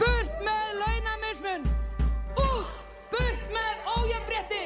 Burt 0.00 0.32
með 0.46 0.68
launamismun! 0.80 1.66
Út! 2.40 2.70
Burt 3.12 3.42
með 3.52 3.74
ójafnbretti! 3.92 4.64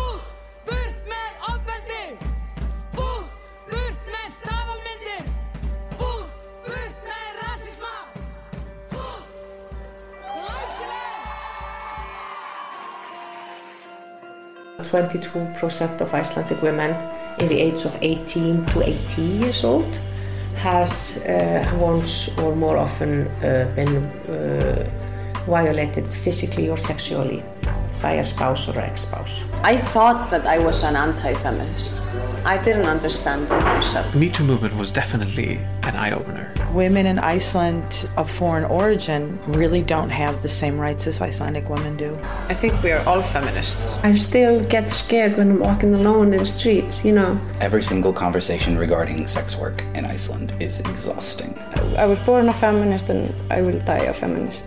Út! 0.00 0.30
Burt 0.68 0.98
með 1.10 1.30
ofbeldi! 1.50 2.06
Út! 3.04 3.28
Burt 3.68 4.00
með 4.14 4.28
staðalmyndir! 4.38 5.28
Út! 5.98 6.30
Burt 6.64 7.04
með 7.10 7.28
rasisma! 7.42 7.92
Út! 9.02 9.26
Læsilegt! 10.24 11.44
22% 14.88 16.00
of 16.00 16.14
Icelandic 16.14 16.60
women 16.62 16.96
in 17.38 17.48
the 17.48 17.60
age 17.60 17.84
of 17.84 17.92
18 18.00 18.64
to 18.72 18.82
80 18.82 19.22
years 19.22 19.64
old 19.64 20.00
has 20.64 21.18
uh, 21.18 21.62
once 21.78 22.30
or 22.38 22.56
more 22.56 22.78
often 22.78 23.28
uh, 23.28 23.70
been 23.76 23.96
uh, 23.96 24.88
violated 25.46 26.06
physically 26.06 26.70
or 26.70 26.78
sexually 26.78 27.42
by 28.00 28.12
a 28.12 28.24
spouse 28.24 28.66
or 28.68 28.80
ex-spouse. 28.80 29.44
I 29.62 29.76
thought 29.76 30.30
that 30.30 30.46
I 30.46 30.58
was 30.58 30.82
an 30.82 30.96
anti-feminist. 30.96 32.00
I 32.46 32.62
didn't 32.62 32.84
understand 32.84 33.48
the 33.48 33.58
concept. 33.58 34.12
The 34.12 34.18
Me 34.18 34.28
Too 34.28 34.44
movement 34.44 34.76
was 34.76 34.90
definitely 34.90 35.56
an 35.82 35.96
eye-opener. 35.96 36.52
Women 36.74 37.06
in 37.06 37.18
Iceland 37.18 38.06
of 38.18 38.30
foreign 38.30 38.64
origin 38.64 39.38
really 39.46 39.80
don't 39.80 40.10
have 40.10 40.42
the 40.42 40.48
same 40.50 40.78
rights 40.78 41.06
as 41.06 41.22
Icelandic 41.22 41.70
women 41.70 41.96
do. 41.96 42.14
I 42.50 42.54
think 42.54 42.82
we 42.82 42.92
are 42.92 43.02
all 43.08 43.22
feminists. 43.22 43.96
I 44.04 44.14
still 44.16 44.62
get 44.62 44.92
scared 44.92 45.38
when 45.38 45.52
I'm 45.52 45.60
walking 45.60 45.94
alone 45.94 46.34
in 46.34 46.40
the 46.40 46.46
streets, 46.46 47.02
you 47.02 47.12
know. 47.12 47.40
Every 47.60 47.82
single 47.82 48.12
conversation 48.12 48.76
regarding 48.76 49.26
sex 49.26 49.56
work 49.56 49.82
in 49.94 50.04
Iceland 50.04 50.52
is 50.60 50.80
exhausting. 50.80 51.58
I 51.96 52.04
was 52.04 52.18
born 52.18 52.50
a 52.50 52.52
feminist 52.52 53.08
and 53.08 53.32
I 53.50 53.62
will 53.62 53.80
die 53.80 54.04
a 54.04 54.12
feminist. 54.12 54.66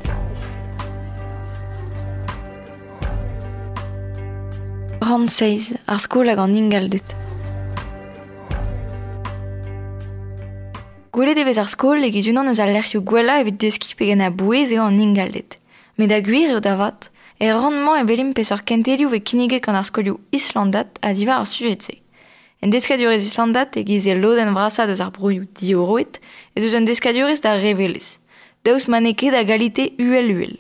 Ran 5.00 5.30
seiz, 5.30 5.76
ar 5.88 5.96
er 5.96 6.00
skolag 6.00 6.40
an 6.40 6.56
ingaldet. 6.56 7.27
gwelet 11.28 11.44
evez 11.44 11.58
ar 11.60 11.68
skol 11.68 12.06
e 12.08 12.10
gizunan 12.16 12.48
eus 12.48 12.60
al 12.64 12.70
lec'hioù 12.72 13.02
gwella 13.04 13.42
evit 13.42 13.58
deski 13.60 13.98
pegen 14.00 14.22
a 14.24 14.30
bouez 14.32 14.72
eo 14.72 14.86
an 14.88 15.00
ingaldet. 15.00 15.58
Met 16.00 16.08
da 16.08 16.22
gwir 16.24 16.54
eo 16.54 16.62
davat, 16.64 17.10
e 17.36 17.52
rendement 17.52 18.00
e 18.00 18.06
velim 18.08 18.32
pes 18.32 18.54
ur 18.56 18.64
kentelioù 18.64 19.12
ve 19.12 19.20
kiniget 19.20 19.66
gant 19.66 19.76
ar 19.76 19.84
skolioù 19.84 20.22
islandat 20.32 20.88
a 21.04 21.12
divar 21.12 21.42
ar 21.42 21.50
sujet-se. 21.52 21.98
En 22.64 22.72
deskadurez 22.72 23.28
islandat 23.28 23.76
e 23.76 23.84
giz 23.84 24.08
e 24.08 24.16
loden 24.16 24.54
vrasa 24.56 24.88
deus 24.88 25.04
ar 25.04 25.12
broioù 25.12 25.44
dioroet, 25.60 26.22
ez 26.56 26.64
eus 26.64 26.78
un 26.80 26.88
deskadurez 26.88 27.44
da 27.44 27.58
revelez. 27.60 28.16
Daus 28.64 28.88
maneket 28.88 29.36
da 29.36 29.44
galite 29.44 29.92
uel-uel. 30.00 30.56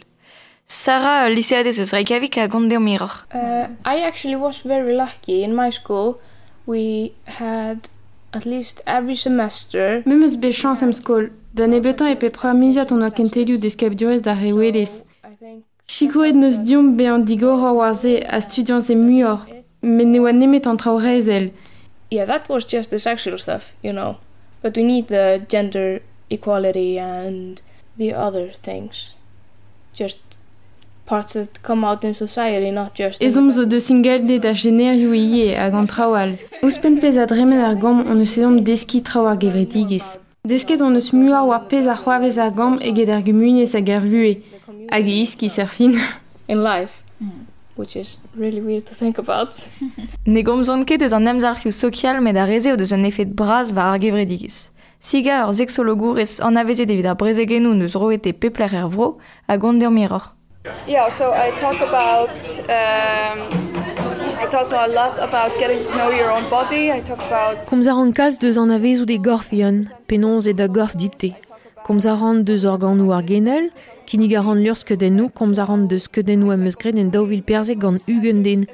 Sarah, 0.68 1.30
lycéadès 1.32 1.80
eus 1.80 1.96
Reykjavik 1.96 2.38
a 2.44 2.48
gant 2.52 2.68
deo 2.68 2.82
miror. 2.84 3.24
Uh, 3.32 3.72
I 3.86 4.04
actually 4.04 4.36
was 4.36 4.68
very 4.68 4.94
lucky. 4.94 5.44
In 5.44 5.56
my 5.56 5.70
school, 5.72 6.20
we 6.66 7.14
had 7.40 7.88
at 8.34 8.46
least 8.46 8.82
every 8.86 9.16
semester. 9.16 10.04
Mem 10.06 10.24
eus 10.24 10.36
bet 10.36 10.54
chans 10.54 10.84
am 10.84 10.94
skol, 10.94 11.30
da 11.54 11.68
ne 11.68 11.80
betan 11.80 12.12
e 12.12 12.16
pe 12.16 12.30
premiziat 12.30 12.92
on 12.92 13.04
a 13.04 13.10
kentelioù 13.12 13.58
deskabdurez 13.62 14.22
da 14.22 14.34
rewelez. 14.34 15.02
Chikoet 15.88 16.36
neus 16.36 16.60
diom 16.60 16.98
be 16.98 17.06
an 17.08 17.26
digor 17.26 17.74
war 17.76 17.94
ze 17.96 18.20
a 18.22 18.42
studiants 18.42 18.90
e 18.90 18.96
muior, 18.96 19.46
men 19.82 20.12
ne 20.12 20.20
oa 20.20 20.32
nemet 20.32 20.68
an 20.68 20.78
traourez 20.78 21.28
el. 21.28 21.50
Yeah, 22.12 22.26
that 22.26 22.50
was 22.50 22.66
just 22.66 22.90
the 22.90 23.00
sexual 23.00 23.38
stuff, 23.38 23.74
you 23.82 23.94
know. 23.94 24.18
But 24.62 24.76
we 24.76 24.84
need 24.84 25.08
the 25.08 25.46
gender 25.48 26.02
equality 26.30 27.00
and 27.00 27.62
the 27.98 28.14
other 28.14 28.50
things. 28.50 29.14
Just 29.94 30.20
parts 31.08 31.34
that 31.34 31.62
come 31.64 31.86
out 31.86 32.04
in 32.04 32.14
society, 32.14 32.72
not 32.72 32.94
just... 32.94 33.22
Ezom 33.22 33.52
zo 33.52 33.66
de 33.66 33.80
single 33.80 34.26
de 34.26 34.40
da 34.40 34.54
generioù 34.54 35.14
ie 35.14 35.56
hag 35.56 35.74
an 35.74 35.88
traoal. 35.88 36.36
Ouspen 36.62 37.00
pez 37.00 37.18
a 37.18 37.26
dremen 37.26 37.64
ar 37.64 37.76
gom 37.80 38.04
on 38.12 38.20
eus 38.20 38.36
ezom 38.38 38.60
deski 38.64 39.02
trao 39.02 39.26
ar 39.32 39.40
gevretigez. 39.40 40.20
Desket 40.44 40.82
on 40.82 41.00
eus 41.00 41.10
mua 41.16 41.46
war 41.48 41.64
pez 41.72 41.88
ar 41.88 41.98
c'hoavez 42.04 42.38
ar 42.38 42.52
gom 42.52 42.78
eget 42.80 43.10
ar 43.10 43.24
gemunez 43.24 43.74
hag 43.74 43.90
ar 43.90 44.04
vue, 44.04 44.36
hag 44.92 45.08
e 45.08 45.20
iski 45.24 45.50
serfin. 45.50 45.98
In 46.52 46.64
life. 46.64 47.04
Which 47.76 47.96
is 47.96 48.18
really 48.36 48.62
weird 48.62 48.86
to 48.88 48.96
think 48.96 49.18
about. 49.18 49.54
ne 50.34 50.42
gomzon 50.44 50.86
ket 50.86 51.02
eus 51.02 51.16
an 51.16 51.28
amzarc'hioù 51.34 51.72
sokial 51.72 52.22
met 52.22 52.38
a 52.38 52.46
reze 52.46 52.74
o 52.74 52.76
deus 52.76 52.92
un 52.92 53.08
efet 53.08 53.32
braz 53.42 53.72
va 53.72 53.94
ar 53.94 54.00
gevredigis. 54.04 54.68
Siga 55.00 55.46
ur 55.48 55.54
zexologour 55.54 56.20
ez 56.20 56.40
an 56.42 56.58
avezet 56.58 56.90
evit 56.90 57.06
ar 57.06 57.16
brezegennoù 57.16 57.76
neus 57.78 57.96
roete 57.96 58.34
pepler 58.34 58.74
er 58.74 58.90
vro 58.90 59.16
a 59.48 59.58
gont 59.58 59.84
miror. 60.00 60.37
Yeah, 60.88 61.10
so 61.10 61.34
I 61.34 61.52
talk 61.60 61.82
about 61.82 62.30
um, 62.70 63.38
I 64.40 64.46
talk 64.50 64.72
a 64.72 64.88
lot 64.88 65.20
about 65.20 65.52
getting 65.60 65.84
to 65.84 65.98
know 65.98 66.12
your 66.12 66.32
own 66.32 66.50
body. 66.50 66.92
I 66.92 67.02
talk 67.02 67.22
about 67.28 67.66
Komz 67.66 67.88
a 67.88 67.94
ran 67.94 68.14
kalz 68.14 68.38
deus 68.40 68.58
an 68.58 68.70
avezou 68.70 69.06
de 69.06 69.18
gorfion, 69.18 69.88
da 70.54 70.68
gorf 70.68 70.96
dite. 70.96 71.36
Organou 72.66 73.12
ar 73.14 73.24
genel, 73.24 73.70
kinig 74.06 74.34
a 74.36 74.42
ran 74.42 74.64
lursk 74.64 74.96
den 74.98 75.30
komz 75.30 75.60
a 75.60 75.66
ran 75.66 75.88
deus 75.88 76.08
kedennou 76.08 76.52
am 76.52 76.66
eus 76.66 76.76
gred 76.76 76.98
en 76.98 77.10
daouvil 77.10 77.44
den, 78.44 78.68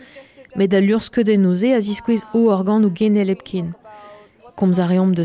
den 1.24 1.56
ze 1.56 1.80
ou 2.34 2.50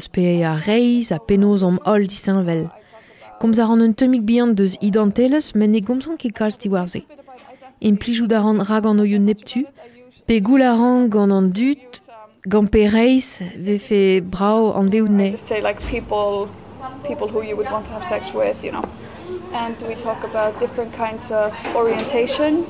pe 0.09 0.43
a 0.45 0.57
reiz 0.57 1.13
a 1.13 1.19
penoz 1.19 1.63
om 1.63 1.79
ol 1.85 2.07
disinvel. 2.07 2.78
Komz 3.41 3.61
a 3.61 3.67
ran 3.69 3.81
un 3.81 3.93
temik 3.93 4.23
bihan 4.27 4.55
deus 4.59 4.75
idanteles, 4.83 5.55
men 5.55 5.71
ne 5.71 5.81
gomzan 5.81 6.17
ket 6.19 6.35
kalz 6.35 6.57
di 6.59 6.69
warze. 6.69 7.05
Implijou 7.81 8.27
da 8.27 8.41
ran 8.43 8.59
rag 8.69 8.87
an 8.87 8.99
oioù 8.99 9.21
neptu, 9.23 9.63
pe 10.27 10.41
goul 10.41 10.63
a 10.63 10.73
ran 10.75 11.09
gant 11.09 11.33
an 11.33 11.53
dut, 11.55 12.01
gant 12.49 12.67
pe 12.67 12.89
reiz 12.91 13.39
ve 13.65 13.79
fe 13.79 14.21
brao 14.21 14.73
an 14.75 14.91
veout 14.91 15.11
ne. 15.11 15.31
just 15.31 15.47
say 15.47 15.61
like 15.63 15.79
people 15.87 16.49
people 17.07 17.29
who 17.29 17.43
you 17.43 17.57
would 17.57 17.71
want 17.71 17.85
to 17.87 17.93
have 17.93 18.05
sex 18.05 18.35
with, 18.35 18.65
you 18.65 18.73
know. 18.73 18.85
And 19.53 19.77
we 19.83 19.95
talk 19.95 20.25
about 20.25 20.59
different 20.59 20.93
kinds 20.95 21.31
of 21.31 21.55
orientation. 21.75 22.65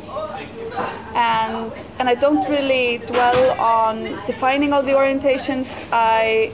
And 1.15 1.73
and 1.99 2.09
I 2.09 2.15
don't 2.15 2.49
really 2.49 2.99
dwell 3.07 3.59
on 3.61 4.19
defining 4.27 4.73
all 4.73 4.83
the 4.83 4.93
orientations. 4.93 5.85
I 5.93 6.53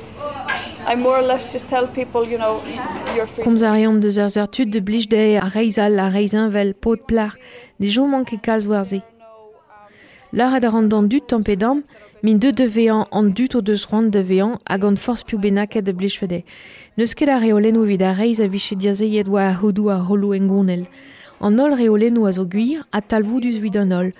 more 0.96 1.18
or 1.18 1.22
less 1.22 1.50
just 1.52 1.68
tell 1.68 1.86
people, 1.86 2.24
de 2.24 2.40
min 12.24 12.38
de 12.38 12.50
de 12.52 12.64
vean 12.64 13.04
an 13.10 13.26
dut 13.36 13.54
o 13.54 13.60
deus 13.60 13.84
rand 13.90 14.10
de 14.10 14.22
vean 14.24 14.56
hag 14.64 14.84
an 14.88 14.96
force 14.96 15.24
piou 15.28 15.38
benaket 15.38 15.84
de 15.84 15.92
blij 15.92 16.16
fede. 16.16 16.40
Neus 16.96 17.12
ket 17.12 17.28
a 17.28 17.36
reolennou 17.36 17.84
vid 17.84 18.00
a 18.02 18.14
reiz 18.16 18.40
a 18.40 18.48
viche 18.48 18.76
diazeiet 18.80 19.28
oa 19.28 19.50
a 19.50 19.52
hodou 19.60 19.90
a. 19.90 19.98
An 21.40 21.60
ol 21.60 21.76
reolennou 21.76 22.24
a 22.24 22.32
zo 22.32 22.46
gwir, 22.48 22.80
a 22.90 23.02
talvou 23.02 23.40
ol. 23.92 24.12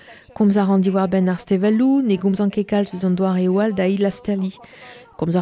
Ben 1.09 1.29
ar 1.29 1.39
ne 2.05 2.15
gomz 2.17 2.39
an 2.41 2.51
eoal 3.39 3.73
da 3.73 3.87
il. 3.87 4.07
Komz 5.17 5.35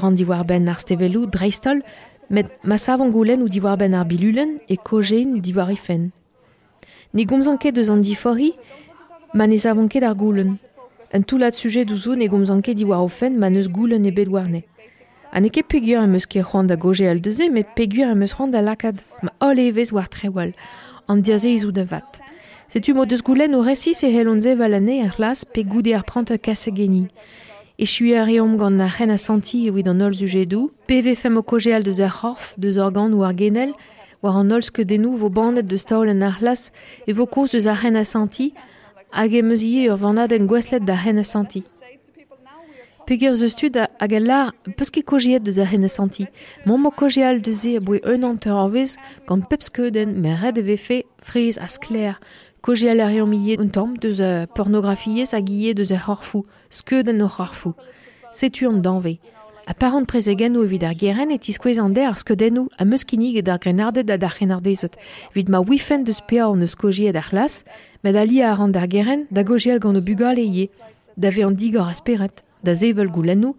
ben 0.48 0.70
ar 0.70 0.80
stevellou, 0.80 1.26
dreistol, 1.26 1.82
met 2.30 2.48
ma 2.64 2.78
savon 2.78 3.12
goulen 3.12 3.42
ou 3.42 3.50
diwar 3.50 3.78
ben 3.78 3.94
ar 3.94 4.06
bilulen 4.06 4.60
e 4.70 4.78
kojen 4.78 5.42
diwar 5.42 5.72
ifen. 5.72 6.14
Ne 7.12 7.26
gomz 7.26 7.48
an 7.48 7.58
ket. 7.58 7.76
Un 11.16 11.22
tout 11.22 11.38
lat 11.38 11.52
sujet 11.52 11.86
douzo 11.86 12.16
ne 12.16 12.26
gomz 12.26 12.50
an 12.50 12.62
ket 12.66 12.74
diwar 12.74 13.04
ofen 13.06 13.36
ma 13.38 13.52
neus 13.54 13.68
goulen 13.70 14.06
e 14.10 14.12
bedwar 14.12 14.48
ne. 14.50 14.64
Ha 15.32 15.40
ne 15.40 15.50
ket 15.54 15.68
pegur 15.70 16.02
em 16.02 16.16
eus 16.18 16.26
ket 16.26 16.42
c'hoant 16.42 16.66
da 16.66 16.76
goje 16.76 17.06
al 17.06 17.22
deze, 17.22 17.52
met 17.54 17.68
pegur 17.78 18.10
em 18.10 18.24
eus 18.26 18.34
c'hoant 18.34 18.50
da 18.50 18.64
lakad. 18.66 19.04
Ma 19.22 19.30
ol 19.46 19.62
evez 19.62 19.94
war 19.94 20.10
trewal, 20.10 20.56
an 21.08 21.22
diaze 21.22 21.52
izou 21.54 21.72
da 21.72 21.86
vat. 21.86 22.18
Setu 22.68 22.96
mo 22.98 23.06
deus 23.06 23.22
goulen 23.22 23.54
o 23.54 23.62
resis 23.62 24.02
e 24.02 24.10
helonze 24.10 24.56
valane 24.58 25.04
ar 25.06 25.14
glas 25.14 25.46
pe 25.46 25.62
goude 25.62 25.94
ar 25.94 26.02
prant 26.04 26.34
a 26.34 26.40
kase 26.40 26.74
geni. 26.74 27.06
E 27.78 27.86
chui 27.86 28.16
a 28.18 28.26
reom 28.26 28.58
gant 28.58 28.82
na 28.82 28.90
ren 28.90 29.14
a 29.14 29.20
santi 29.22 29.68
evit 29.70 29.88
an 29.88 30.02
ol 30.02 30.18
zujedou, 30.18 30.72
pe 30.88 31.02
ve 31.02 31.14
fem 31.14 31.38
o 31.38 31.44
deus 31.44 32.00
ar 32.00 32.10
c'horf, 32.10 32.56
deus 32.58 32.78
organ 32.78 33.14
ou 33.14 33.24
ar 33.24 33.38
genel, 33.38 33.74
war 34.24 34.38
an 34.38 34.52
olsk 34.52 34.82
denou 34.82 35.16
vo 35.16 35.30
bandet 35.30 35.68
de 35.68 35.78
staol 35.78 36.10
en 36.10 36.24
ar 36.24 36.40
glas 36.40 36.72
e 37.06 37.14
vo 37.14 37.28
koz 37.28 37.52
deus 37.52 37.68
ar 37.68 37.78
ren 37.84 37.98
a 37.98 38.04
santi, 38.04 38.54
hag 39.14 39.34
e 39.34 39.42
meuzie 39.42 39.90
ur 39.92 39.98
vanad 39.98 40.32
en 40.34 40.48
gweslet 40.50 40.86
da 40.88 40.96
ren 40.96 41.22
a 41.22 41.24
santi. 41.24 41.64
Pegur 43.06 43.36
ze 43.36 43.50
stud 43.50 43.76
hag 43.76 44.14
el 44.18 44.26
lar 44.26 44.54
peus 44.78 44.90
ket 44.90 45.06
kojiet 45.06 45.44
deus 45.46 45.58
a 45.58 45.88
santi. 45.88 46.26
Mon 46.66 46.82
mo 46.82 46.90
kojeal 46.90 47.42
deus 47.42 47.64
e 47.66 47.76
a 47.78 47.80
boe 47.80 48.00
un 48.04 48.24
an 48.24 48.38
teur 48.38 48.58
orvez 48.66 48.98
gant 49.28 49.48
pep 49.50 49.62
skeudenn 49.62 50.20
me 50.22 50.34
red 50.42 50.58
e 50.58 50.62
vefe 50.62 51.04
friz 51.22 51.58
a 51.58 51.68
skler. 51.68 52.16
Kojeal 52.62 53.02
ar 53.02 53.12
reom 53.12 53.34
iet 53.34 53.60
un 53.60 53.70
tamm 53.70 53.98
deus 53.98 54.20
a 54.20 54.48
pornografiez 54.56 55.34
hag 55.34 55.50
iet 55.50 55.78
deus 55.78 55.92
ar 55.92 56.02
c'horfou, 56.06 56.46
skeudenn 56.70 57.22
o 57.22 57.28
c'horfou. 57.28 57.76
Setu 58.32 58.68
an 58.68 58.82
danve. 58.82 59.20
A 59.66 59.74
parent 59.74 60.06
prezegen 60.06 60.58
o 60.58 60.64
evit 60.66 60.84
ar 60.84 60.96
geren 61.00 61.32
et 61.32 61.48
iskwezan 61.48 61.96
ar 61.96 62.18
a 62.78 62.86
meuskinig 62.86 63.38
et 63.38 63.48
ar 63.48 63.60
grenardet 63.60 64.06
da 64.06 64.18
dar 64.18 64.36
grenardezet. 64.38 64.98
Vid 65.34 65.50
ma 65.50 65.60
wifen 65.60 66.04
deus 66.04 66.20
pea 66.20 66.48
an 66.48 66.62
eus 66.62 66.76
kojiet 66.76 67.16
ar 67.16 67.28
glas, 67.30 67.64
met 68.04 68.16
a 68.16 68.26
li 68.26 68.42
a 68.42 68.56
ran 68.56 68.72
d'ar 68.72 68.88
geren 68.88 69.26
da 69.32 69.44
gojiel 69.44 69.80
gant 69.80 69.98
o 69.98 70.02
bugal 70.02 70.38
e 70.38 70.44
ie, 70.44 70.70
da 71.16 71.30
ve 71.30 71.44
an 71.44 71.56
digor 71.56 71.88
asperet, 71.88 72.44
da 72.62 72.74
zevel 72.76 73.10
goulennou, 73.10 73.56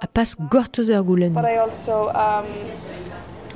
a 0.00 0.06
pas 0.06 0.36
gortoz 0.50 0.90
ur 0.90 1.02
goulennou. 1.02 1.40
But 1.40 1.50
I 1.50 1.56
also 1.56 2.10
um, 2.10 2.46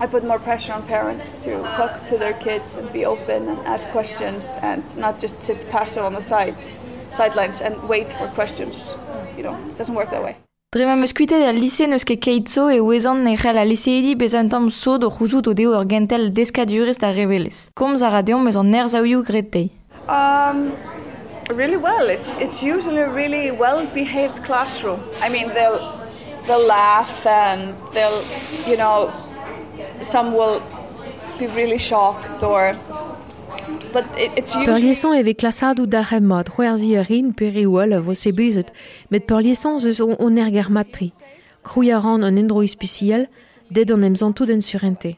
I 0.01 0.07
put 0.07 0.25
more 0.25 0.39
pressure 0.39 0.73
on 0.73 0.83
parents 0.83 1.35
to 1.41 1.63
talk 1.77 2.07
to 2.07 2.17
their 2.17 2.35
kids 2.35 2.79
and 2.79 2.91
be 2.93 3.05
open 3.05 3.49
and 3.49 3.59
ask 3.67 3.89
questions 3.91 4.57
and 4.63 4.83
not 4.97 5.19
just 5.19 5.43
sit 5.43 5.69
passive 5.71 6.05
on 6.05 6.15
the 6.15 6.23
side 6.23 6.57
sidelines 7.11 7.61
and 7.61 7.77
wait 7.89 8.13
for 8.13 8.29
questions. 8.29 8.95
You 9.37 9.43
know, 9.43 9.57
it 9.69 9.79
doesn't 9.79 9.95
work 9.95 10.11
that 10.11 10.23
way. 10.23 10.37
Drema 10.75 10.97
meus 10.99 11.13
kuitet 11.15 11.45
al 11.47 11.61
lise 11.63 11.87
neus 11.87 12.03
ket 12.03 12.19
keit 12.25 12.49
zo 12.51 12.65
e 12.75 12.81
oezan 12.83 13.21
ne 13.23 13.37
c'hell 13.39 13.61
a 13.61 13.63
liseedi 13.65 14.17
bez 14.19 14.35
an 14.35 14.49
tamm 14.51 14.67
so 14.69 14.97
do 14.99 15.07
c'houzout 15.15 15.47
o 15.47 15.53
deo 15.55 15.71
ur 15.79 15.87
gentel 15.87 16.33
deskadurist 16.35 17.05
a 17.07 17.13
revelez. 17.15 17.69
Komz 17.79 18.03
a 18.03 18.11
radeon 18.11 18.43
meus 18.43 18.59
an 18.59 18.73
nerz 18.75 18.97
aoioù 18.99 19.23
gretei. 19.23 19.71
Um, 20.09 20.73
really 21.55 21.77
well. 21.77 22.11
It's, 22.11 22.35
it's 22.41 22.65
usually 22.65 22.99
a 22.99 23.09
really 23.09 23.53
well-behaved 23.53 24.43
classroom. 24.43 24.99
I 25.23 25.29
mean, 25.29 25.55
they'll, 25.55 26.03
they'll 26.49 26.67
laugh 26.67 27.25
and 27.25 27.73
they'll, 27.93 28.21
you 28.67 28.77
know, 28.77 29.13
some 30.03 30.35
will 30.35 30.61
be 31.39 31.47
really 31.47 31.79
shocked 31.79 32.43
or 32.43 32.75
usually 34.55 34.83
liaison 34.83 35.13
eve 35.15 35.35
klasadoù 35.35 35.87
dalc'hem 35.87 36.25
mat, 36.25 36.49
c'hwerzi 36.49 36.97
a 36.97 37.03
rin 37.03 37.33
peri 37.33 37.67
ouel 37.67 37.93
a 37.93 38.01
vo 38.01 38.15
se 38.15 38.33
bezet, 38.33 38.73
met 39.11 39.27
per 39.27 39.41
liaison 39.41 39.79
on, 40.01 40.17
on 40.19 40.39
er 40.39 40.51
ger 40.51 40.71
matri. 40.71 41.13
Krouy 41.63 41.91
a 41.93 41.99
ran 41.99 42.23
an 42.23 42.37
endroi 42.37 42.69
spesial, 42.69 43.27
ded 43.71 43.91
an 43.91 44.05
emzantou 44.05 44.47
den 44.47 44.63
surente. 44.63 45.17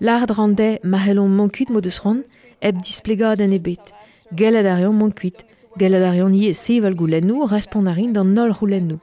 L'ard 0.00 0.30
rande 0.30 0.78
ma 0.82 0.98
helon 0.98 1.28
mankut 1.28 1.70
mod 1.70 1.86
eus 1.86 2.00
ran, 2.04 2.22
eb 2.60 2.82
displegad 2.82 3.40
en 3.40 3.52
ebet. 3.52 3.92
Gelad 4.34 4.66
arion 4.66 4.96
mankut, 4.96 5.44
gelad 5.78 6.02
arion 6.02 6.34
ie 6.34 6.52
seval 6.54 6.94
goulennou, 6.94 7.46
respond 7.46 7.88
a 7.88 7.92
rin 7.92 8.12
dan 8.12 8.34
nol 8.34 8.52
roulennou. 8.52 9.00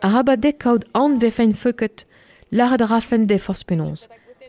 A 0.00 0.08
rabadek 0.08 0.58
kaout 0.58 0.84
an 0.94 1.18
vefen 1.18 1.52
feuket, 1.54 2.06
l'ard 2.50 2.80
rafen 2.80 3.26
de 3.26 3.38
force 3.38 3.64
penons. 3.64 4.08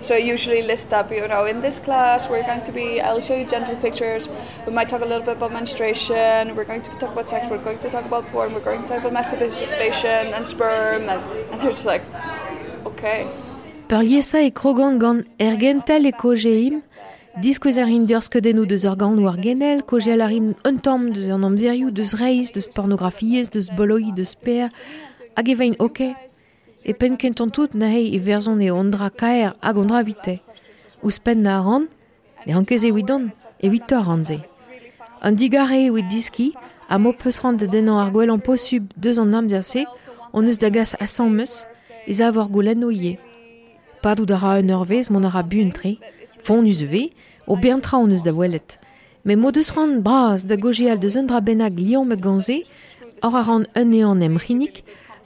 So 0.00 0.14
I 0.14 0.18
usually 0.18 0.62
list 0.62 0.92
up, 0.92 1.10
you 1.10 1.26
know, 1.28 1.44
in 1.44 1.60
this 1.60 1.78
class 1.78 2.28
we're 2.28 2.42
going 2.42 2.64
to 2.64 2.72
be, 2.72 3.00
I'll 3.00 3.20
show 3.20 3.36
you 3.36 3.46
gentle 3.46 3.76
pictures. 3.76 4.28
We 4.66 4.72
might 4.72 4.88
talk 4.88 5.02
a 5.02 5.04
little 5.04 5.24
bit 5.24 5.36
about 5.36 5.52
menstruation. 5.52 6.56
We're 6.56 6.64
going 6.64 6.82
to 6.82 6.90
talk 6.92 7.12
about 7.12 7.28
sex. 7.28 7.46
We're 7.50 7.58
going 7.58 7.78
to 7.80 7.90
talk 7.90 8.04
about 8.04 8.26
porn. 8.28 8.54
We're 8.54 8.60
going 8.60 8.82
to 8.82 8.88
talk 8.88 9.00
about 9.00 9.12
masturbation 9.12 10.32
and 10.34 10.48
sperm. 10.48 11.08
And, 11.08 11.22
and 11.50 11.60
they're 11.60 11.70
just 11.70 11.84
like, 11.84 12.02
okay. 12.86 13.30
Pen 26.94 27.16
kenton 27.16 27.50
tout 27.50 27.74
na 27.74 27.86
hei 27.86 28.16
e 28.16 28.20
e 28.20 28.70
ondra 28.70 29.10
kaer 29.10 29.54
hag 29.60 29.76
vite. 30.04 30.40
Ouz 31.02 31.18
pen 31.18 31.42
na 31.42 31.60
ran, 31.60 31.88
e 32.46 32.52
hankez 32.52 32.84
e 32.84 32.92
widon, 32.92 33.30
e 33.62 33.68
vitor 33.68 34.04
ranze. 34.04 34.40
An 35.22 35.34
digare 35.36 35.86
e 35.86 35.90
wid 35.90 36.08
diski, 36.08 36.54
a 36.88 36.98
mo 36.98 37.12
peus 37.12 37.38
ran 37.42 37.56
de 37.56 37.66
denan 37.66 37.98
ar 37.98 38.10
gwell 38.10 38.30
an 38.30 38.40
posub 38.40 38.90
deus 38.96 39.18
an 39.18 39.34
amzerse, 39.34 39.84
on 40.32 40.46
eus 40.46 40.58
da 40.58 40.70
gas 40.70 40.94
a 40.98 41.06
san 41.06 41.30
meus, 41.30 41.66
e 42.06 42.12
za 42.12 42.30
vor 42.30 42.48
goulen 42.48 42.80
no 42.80 42.90
ie. 42.90 43.18
Padou 44.02 44.26
da 44.26 44.38
ra 44.38 44.58
un 44.58 44.70
eurvez 44.70 45.10
mon 45.10 45.24
ara 45.24 45.42
bu 45.42 45.60
un 45.60 45.70
tre, 45.70 45.98
fon 46.42 46.64
eus 46.64 46.82
ve, 46.82 47.10
o 47.46 47.56
bentra 47.56 47.98
on 47.98 48.12
eus 48.12 48.22
da 48.22 48.32
welet. 48.32 48.78
Me 49.24 49.36
mo 49.36 49.50
deus 49.50 49.70
ran 49.76 50.00
braz 50.00 50.44
da 50.44 50.56
gojial 50.56 50.98
deus 50.98 51.16
un 51.16 51.26
dra 51.26 51.40
benag 51.40 51.78
lion 51.78 52.04
me 52.08 52.16
ganze, 52.16 52.64
or 53.22 53.36
a 53.36 53.42
ran 53.42 53.66
un 53.76 53.90
neon 53.90 54.22
em 54.22 54.36
rinik, 54.36 54.84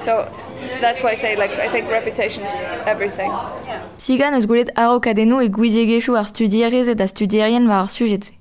So 0.00 0.26
that's 0.80 1.02
why 1.02 1.10
I 1.10 1.14
say, 1.14 1.36
like, 1.36 1.52
I 1.52 1.68
think 1.68 1.90
reputation 1.90 2.44
is 2.44 2.54
everything. 2.86 3.30
Sigan 3.96 4.34
eus 4.34 4.46
goulet 4.46 4.70
arokadennou 4.74 5.42
e 5.42 5.48
gouiziegechou 5.48 6.16
ar 6.16 6.26
studierez 6.26 6.88
et 6.88 7.00
a 7.00 7.06
studierien 7.06 7.68
war 7.68 7.84
ar 7.84 7.88
sujet. 7.88 8.32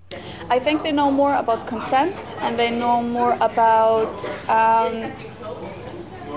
I 0.50 0.60
think 0.60 0.82
they 0.84 0.92
know 0.92 1.12
more 1.12 1.36
about 1.36 1.68
consent 1.68 2.16
and 2.42 2.58
they 2.58 2.72
know 2.72 3.04
more 3.04 3.36
about 3.42 4.16
um, 4.48 5.12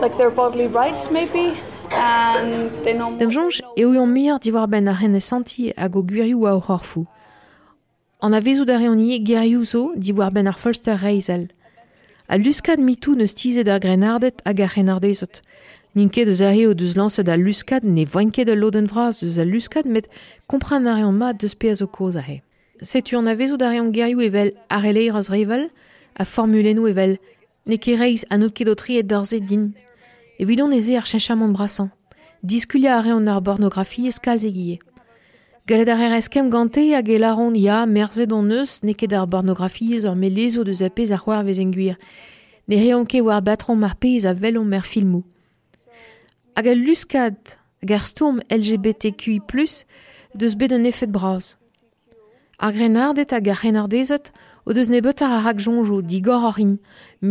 like 0.01 0.17
their 0.19 0.31
bodily 0.31 0.67
rights 0.67 1.11
maybe 1.11 1.55
and 1.93 2.71
they 2.85 2.93
know 2.93 3.11
more 3.11 3.19
Demjonj 3.19 3.63
e 3.77 3.85
ouion 3.87 4.11
mir 4.11 4.39
diwar 4.43 4.67
ben 4.69 4.89
ar 4.89 4.99
ren 5.01 5.15
e 5.15 5.21
santi 5.21 5.73
hag 5.77 5.97
o 5.97 6.03
gwirioù 6.03 6.47
a 6.47 6.57
o 6.59 6.61
c'horfou. 6.61 7.07
An 8.21 8.35
a 8.35 8.41
vezou 8.41 8.67
da 8.67 8.77
reoniye 8.77 9.23
gerioù 9.23 9.65
zo 9.65 9.93
diwar 9.95 10.33
ben 10.35 10.51
ar 10.51 10.59
folster 10.59 10.99
reizel. 10.99 11.49
A 12.33 12.39
luskad 12.39 12.81
mitou 12.81 13.13
neus 13.15 13.35
tizet 13.35 13.69
ar 13.69 13.79
grenardet 13.79 14.41
hag 14.47 14.61
ar 14.65 14.73
renardezot. 14.73 15.43
Ninket 15.93 16.31
eus 16.33 16.41
ar 16.41 16.57
eo 16.57 16.73
deus 16.73 16.95
lancet 16.97 17.29
a 17.29 17.37
luskad 17.37 17.85
ne 17.85 18.07
voinket 18.09 18.47
de 18.49 18.55
loden 18.57 18.87
vraz 18.89 19.19
deus 19.21 19.37
a 19.37 19.45
luskad 19.45 19.85
met 19.85 20.09
kompran 20.49 20.87
ar 20.89 21.03
eon 21.03 21.19
mat 21.21 21.37
deus 21.37 21.53
pe 21.55 21.69
a 21.69 21.75
zo 21.75 21.87
koz 21.87 22.17
a 22.17 22.23
he. 22.25 22.39
Setu 22.81 23.19
an 23.19 23.29
a 23.29 23.35
vezou 23.37 23.59
da 23.61 23.69
reon 23.69 23.93
gerioù 23.93 24.25
evel 24.25 24.55
ar 24.71 24.87
eleir 24.89 25.15
az 25.15 25.29
revel 25.29 25.69
a 26.17 26.25
formulenou 26.25 26.89
evel 26.89 27.19
ne 27.67 27.77
ket 27.77 28.01
reiz 28.01 28.25
anout 28.31 28.57
ket 28.57 28.69
o 28.73 28.75
triet 28.75 29.07
d'arze 29.07 29.39
din. 29.41 29.75
Evidon 30.41 30.73
eze 30.73 30.97
ar 30.97 31.05
chenchamant 31.05 31.53
brasan. 31.53 31.91
Diskulia 32.41 32.97
a 32.97 33.03
reon 33.03 33.29
ar 33.29 33.43
bornografi 33.43 34.09
eskalz 34.09 34.49
egie. 34.49 34.79
Galed 35.73 35.89
ar 35.89 36.13
eskem 36.19 36.51
gante 36.51 36.83
hag 36.93 37.09
e 37.09 37.19
laron 37.19 37.55
ya 37.57 37.87
ar 39.15 39.27
bornografiez 39.27 40.05
ur 40.05 40.15
melezo 40.15 40.65
deus 40.65 40.83
ar 40.83 40.91
c'hoar. 41.17 41.97
Ne 42.69 42.77
reon 42.77 43.07
war 43.23 43.41
batron 43.41 43.83
a 43.83 44.35
mer 44.65 44.83
filmou. 44.83 45.23
Hag 46.57 46.67
ar 46.69 46.77
LGBTQI+, 48.51 49.41
deus 50.35 50.55
bet 50.57 50.73
un 50.73 50.85
effet 50.85 51.07
braz. 51.07 51.57
Ar 52.59 52.73
grenardet 52.73 53.33
hag 53.33 53.49
ar 53.49 53.61
renardezet 53.63 54.31
o 54.67 54.75
deus 54.75 54.91
nebet 54.91 55.23
ar 55.23 55.43
rak 55.43 55.59
jonjo 55.59 56.03
digor 56.03 56.45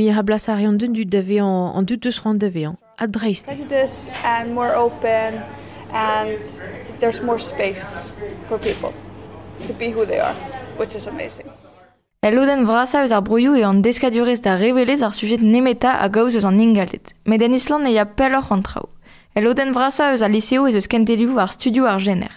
ar 0.10 0.24
blas 0.24 0.50
ar 0.50 0.58
dun 0.80 0.94
du 0.94 1.06
an 1.78 1.86
dut 1.86 2.02
deus 2.02 2.18
dreist. 3.08 3.46
There's 7.02 7.22
more 7.22 7.40
space 7.40 8.14
for 8.48 8.58
people 8.60 8.94
to 9.68 9.74
be 9.74 9.90
who 9.90 10.06
they 10.06 10.20
are, 10.20 10.36
which 10.78 10.96
is 10.96 11.08
amazing. 11.08 11.50
Vrasa 12.24 13.02
eus 13.02 13.12
ar 13.12 13.24
e 13.28 13.64
an 13.64 13.82
deskadurez 13.82 14.42
da 14.42 14.56
revelez 14.56 15.02
ar 15.02 15.12
sujet 15.12 15.42
nemeta 15.42 15.92
a 16.00 16.08
gaouz 16.08 16.36
eus 16.36 16.46
an 16.46 16.60
ingaldet. 16.60 17.14
Met 17.26 17.42
en 17.42 17.54
Island 17.54 17.88
e 17.88 17.98
a 17.98 18.06
peloc'h 18.06 18.52
an 18.52 18.62
trao. 18.62 18.90
El 19.34 19.44
loden 19.44 19.74
vrasa 19.74 20.12
eus 20.12 20.22
ar 20.22 20.30
liseo 20.30 20.68
eus 20.68 20.76
eus 20.76 20.88
kentelioù 20.88 21.40
ar 21.40 21.50
studio 21.50 21.88
ar 21.88 22.00
gener. 22.00 22.32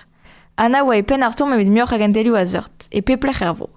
Anna 0.56 0.82
oa 0.84 0.96
e 0.96 1.02
pen 1.02 1.22
ar 1.22 1.32
storm 1.32 1.52
evit 1.52 1.68
mioc'h 1.68 1.92
a 1.92 1.98
kentelioù 1.98 2.36
a 2.36 2.44
zeurt, 2.46 2.88
e 2.90 3.02
peplech 3.02 3.42
er 3.42 3.54
vo. 3.54 3.68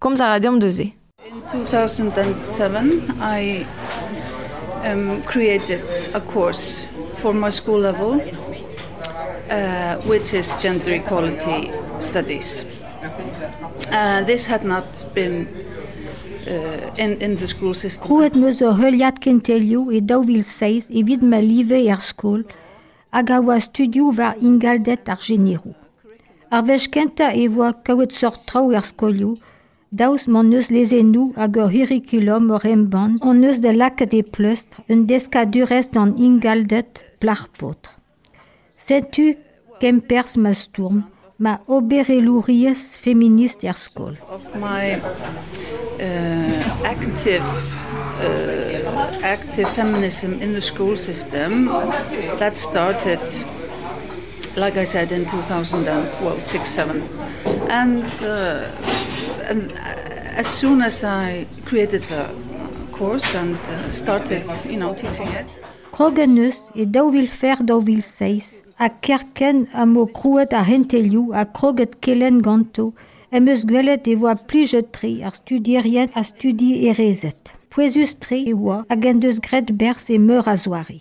Komz 0.00 0.20
a 0.20 0.32
radiom 0.32 0.58
deuze. 0.58 0.92
In 1.24 1.42
2007, 1.46 3.14
I 3.20 3.64
um, 4.84 5.22
created 5.22 5.84
a 6.14 6.20
course 6.20 6.88
for 7.14 7.32
my 7.32 7.50
school 7.50 7.78
level, 7.78 8.20
uh, 9.50 9.96
which 10.06 10.34
is 10.34 10.48
gender 10.62 10.92
equality 10.92 11.70
studies. 11.98 12.64
Uh, 13.90 14.22
this 14.24 14.46
had 14.46 14.64
not 14.64 15.04
been 15.14 15.48
in, 16.96 17.20
in 17.20 17.36
the 17.36 17.46
school 17.46 17.74
system. 17.74 18.06
Kruet 18.06 18.34
meus 18.34 18.60
ur 18.62 18.74
heuliat 18.78 19.20
kentelio 19.22 19.90
e 19.90 20.00
daouvil 20.00 20.42
seiz 20.42 20.90
e 20.90 21.04
vid 21.06 21.22
ma 21.22 21.38
live 21.38 21.78
er 21.78 22.02
skol 22.02 22.42
hag 23.12 23.30
a 23.30 23.38
oa 23.40 23.60
studio 23.60 24.10
var 24.10 24.36
ingaldet 24.40 25.08
ar 25.08 25.20
generou. 25.20 25.74
Ar 26.50 26.66
vech 26.68 26.90
kenta 26.90 27.32
e 27.32 27.48
oa 27.48 27.72
kaouet 27.86 28.12
sort 28.12 28.46
trao 28.46 28.72
er 28.72 28.84
skolio, 28.84 29.36
daus 29.90 30.26
mon 30.26 30.50
neus 30.50 30.70
lezenou 30.70 31.32
hag 31.36 31.56
ur 31.56 31.70
hirikulum 31.70 32.50
ur 32.50 32.66
emban, 32.66 33.18
on 33.22 33.40
neus 33.40 33.60
de 33.60 33.72
lak 33.72 34.04
de 34.10 34.22
pleustre, 34.22 34.82
un 34.90 35.06
deska 35.06 35.44
durest 35.46 35.96
an 35.96 36.16
ingaldet 36.18 37.04
plar 37.20 37.48
potre. 37.58 38.01
Setu 38.82 39.36
kempers 39.80 40.36
ma 40.36 40.52
stourm, 40.52 41.04
ma 41.38 41.58
oberelouries 41.68 42.96
feminist 42.98 43.62
er 43.62 43.78
skol. 43.78 44.16
Of 44.28 44.48
my 44.58 44.96
uh, 44.98 46.82
active 46.84 47.46
uh, 48.18 49.20
active 49.22 49.68
feminism 49.70 50.40
in 50.42 50.52
the 50.52 50.60
school 50.60 50.96
system 50.96 51.66
that 52.40 52.58
started 52.58 53.22
like 54.56 54.76
I 54.76 54.84
said 54.84 55.12
in 55.12 55.26
2000 55.26 55.86
and, 55.86 56.08
well 56.24 56.40
six 56.40 56.68
seven. 56.70 57.02
And 57.68 58.04
uh, 58.20 58.66
and 59.48 59.72
as 60.36 60.46
soon 60.46 60.82
as 60.82 61.04
I 61.04 61.46
created 61.64 62.02
the 62.04 62.28
course 62.90 63.34
and 63.34 63.56
uh, 63.56 63.90
started 63.90 64.44
you 64.66 64.78
know 64.78 64.92
teaching 64.94 65.28
it. 65.28 65.46
Krogenus 65.92 66.70
e 66.74 66.86
daou 66.86 67.10
vil 67.12 67.28
fer 67.28 67.60
daou 67.60 67.82
vil 67.84 68.00
seis, 68.02 68.61
a 68.78 68.88
kerken 68.88 69.66
a 69.72 69.86
mo 69.86 70.06
krouet 70.06 70.52
a 70.52 70.62
hentelioù 70.62 71.32
a 71.32 71.44
kroget 71.44 71.98
kelen 72.00 72.42
ganto, 72.42 72.92
em 73.32 73.48
eus 73.48 73.64
gwelet 73.64 74.06
e 74.06 74.14
voa 74.20 74.34
plijet 74.36 74.92
tri 74.92 75.22
ar 75.24 75.34
studierien 75.34 76.10
a 76.14 76.22
studi 76.24 76.88
erezet. 76.88 77.54
Poezus 77.72 78.12
tri 78.20 78.42
e 78.50 78.54
oa 78.54 78.82
hag 78.90 79.06
en 79.08 79.22
deus 79.24 79.38
gret 79.40 79.72
bers 79.80 80.10
e 80.12 80.18
meur 80.18 80.48
a 80.48 80.56
zoari. 80.56 81.00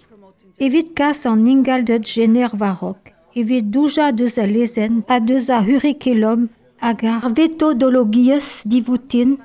Evit 0.60 0.94
kas 0.96 1.26
an 1.26 1.44
ingaldet 1.48 2.08
gener 2.08 2.54
varok, 2.62 3.12
evit 3.36 3.68
douja 3.74 4.12
deus 4.16 4.38
a 4.38 4.46
lezen 4.48 5.04
a 5.08 5.20
deus 5.20 5.50
a 5.50 5.60
hurikelom 5.68 6.48
hag 6.80 7.04
ar 7.04 7.28
vetodologies 7.36 8.62
divoutin 8.64 9.36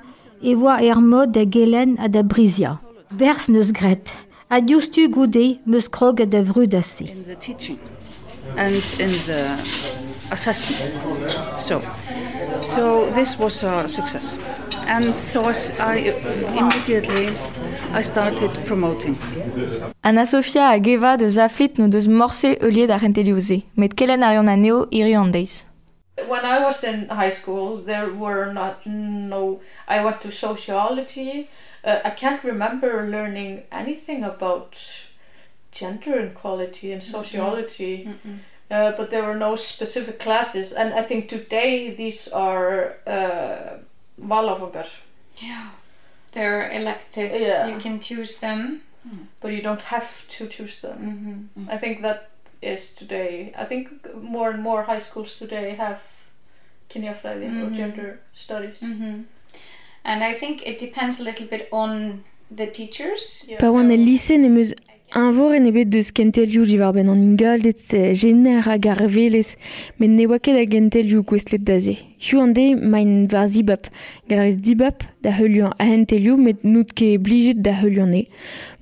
e 0.41 0.55
voa 0.55 0.79
er 0.81 1.01
mod 1.01 1.35
e 1.35 1.43
gelen 1.45 1.97
a 1.99 2.07
da 2.07 2.23
brizia. 2.23 2.77
Bers 3.11 3.49
neus 3.51 3.73
gret, 3.75 4.13
a 4.49 4.61
diustu 4.61 5.09
goude 5.11 5.59
meus 5.65 5.87
krog 5.91 6.23
da 6.31 6.41
vrudase. 6.41 7.11
In 8.59 8.71
the 8.71 8.79
teaching 8.81 8.99
and 8.99 8.99
in 8.99 9.11
the 9.25 9.43
assessment 10.31 10.97
so 11.59 11.81
so 12.59 13.09
this 13.11 13.37
was 13.39 13.63
a 13.63 13.87
success 13.87 14.37
and 14.87 15.15
so 15.21 15.49
as 15.49 15.73
I 15.79 15.95
immediately 16.57 17.35
I 17.93 18.01
started 18.03 18.51
promoting 18.65 19.17
Anna 20.03 20.25
Sofia 20.25 20.71
a 20.71 20.79
geva 20.79 21.17
de 21.17 21.29
zaflit 21.29 21.77
no 21.77 21.87
deus 21.87 22.07
morse 22.07 22.57
euliet 22.61 22.89
ar 22.89 22.99
rentelioze, 22.99 23.63
met 23.75 23.93
kelen 23.95 24.23
arion 24.23 24.47
aneo 24.47 24.87
iri 24.91 25.13
an 25.15 25.31
deiz. 25.31 25.65
When 26.27 26.45
I 26.45 26.59
was 26.59 26.83
in 26.83 27.09
high 27.09 27.29
school, 27.29 27.77
there 27.85 28.09
were 28.11 28.51
not 28.53 28.85
no. 28.85 29.59
I 29.87 30.03
went 30.03 30.21
to 30.21 30.31
sociology. 30.31 31.47
Uh, 31.83 31.99
I 32.03 32.09
can't 32.09 32.43
remember 32.43 33.07
learning 33.07 33.63
anything 33.71 34.23
about 34.23 34.75
gender 35.79 36.19
equality 36.19 36.91
and 36.93 37.03
sociology. 37.03 38.07
Uh, 38.69 38.91
but 38.97 39.09
there 39.09 39.23
were 39.23 39.35
no 39.47 39.55
specific 39.55 40.19
classes, 40.19 40.73
and 40.73 40.93
I 40.93 41.03
think 41.03 41.29
today 41.29 41.95
these 41.95 42.27
are 42.33 42.97
uh, 43.07 43.77
valafogar. 44.19 44.87
Yeah, 45.41 45.69
they're 46.33 46.69
elective. 46.71 47.31
Yeah. 47.41 47.67
You 47.67 47.77
can 47.79 47.99
choose 47.99 48.39
them. 48.39 48.81
But 49.39 49.51
you 49.51 49.61
don't 49.61 49.81
have 49.83 50.09
to 50.37 50.47
choose 50.47 50.81
them. 50.81 50.99
I 51.71 51.77
think 51.77 52.01
that 52.01 52.19
is 52.61 52.89
today. 52.99 53.53
I 53.57 53.63
think 53.65 53.89
more 54.21 54.49
and 54.53 54.61
more 54.61 54.83
high 54.83 54.99
schools 54.99 55.37
today 55.39 55.75
have 55.75 55.99
kynjafræði 56.89 57.47
or 57.63 57.69
Mhm. 57.69 57.75
gender 57.75 58.19
studies. 58.35 58.79
Mhm. 58.81 59.23
And 60.03 60.23
I 60.23 60.33
think 60.39 60.61
it 60.65 60.79
depends 60.79 61.19
a 61.21 61.23
little 61.23 61.47
bit 61.47 61.67
on 61.71 62.23
the 62.57 62.67
teachers. 62.67 63.45
Pa 63.59 63.67
oan 63.67 63.91
e 63.91 63.97
lise 63.97 64.37
ne 64.37 64.49
An 65.15 65.31
vor 65.31 65.53
en 65.55 65.63
ebet 65.63 65.87
deus 65.87 66.09
kentelioù 66.11 66.65
divar 66.67 66.91
ben 66.91 67.07
an 67.07 67.21
ingaldet 67.23 67.79
se 67.79 68.11
jener 68.11 68.59
hag 68.67 68.87
ar 68.91 69.05
velez, 69.07 69.55
men 69.99 70.17
ne 70.17 70.25
oa 70.27 70.35
ket 70.37 70.59
a 70.59 70.65
gentelioù 70.67 71.23
gwestlet 71.23 71.63
da 71.63 71.79
ze. 71.79 71.95
Hiu 72.19 72.41
an 72.43 72.51
de 72.51 72.75
main 72.75 73.23
var 73.31 73.47
zibap, 73.47 73.87
galarez 74.27 74.59
dibap 74.59 75.05
da 75.23 75.31
heulioù 75.31 75.71
a 75.79 75.87
hentelioù 75.87 76.35
met 76.35 76.59
nout 76.63 76.91
ke 76.91 77.15
blijet 77.23 77.63
da 77.63 77.71
heulioù 77.79 78.05
ne. 78.05 78.25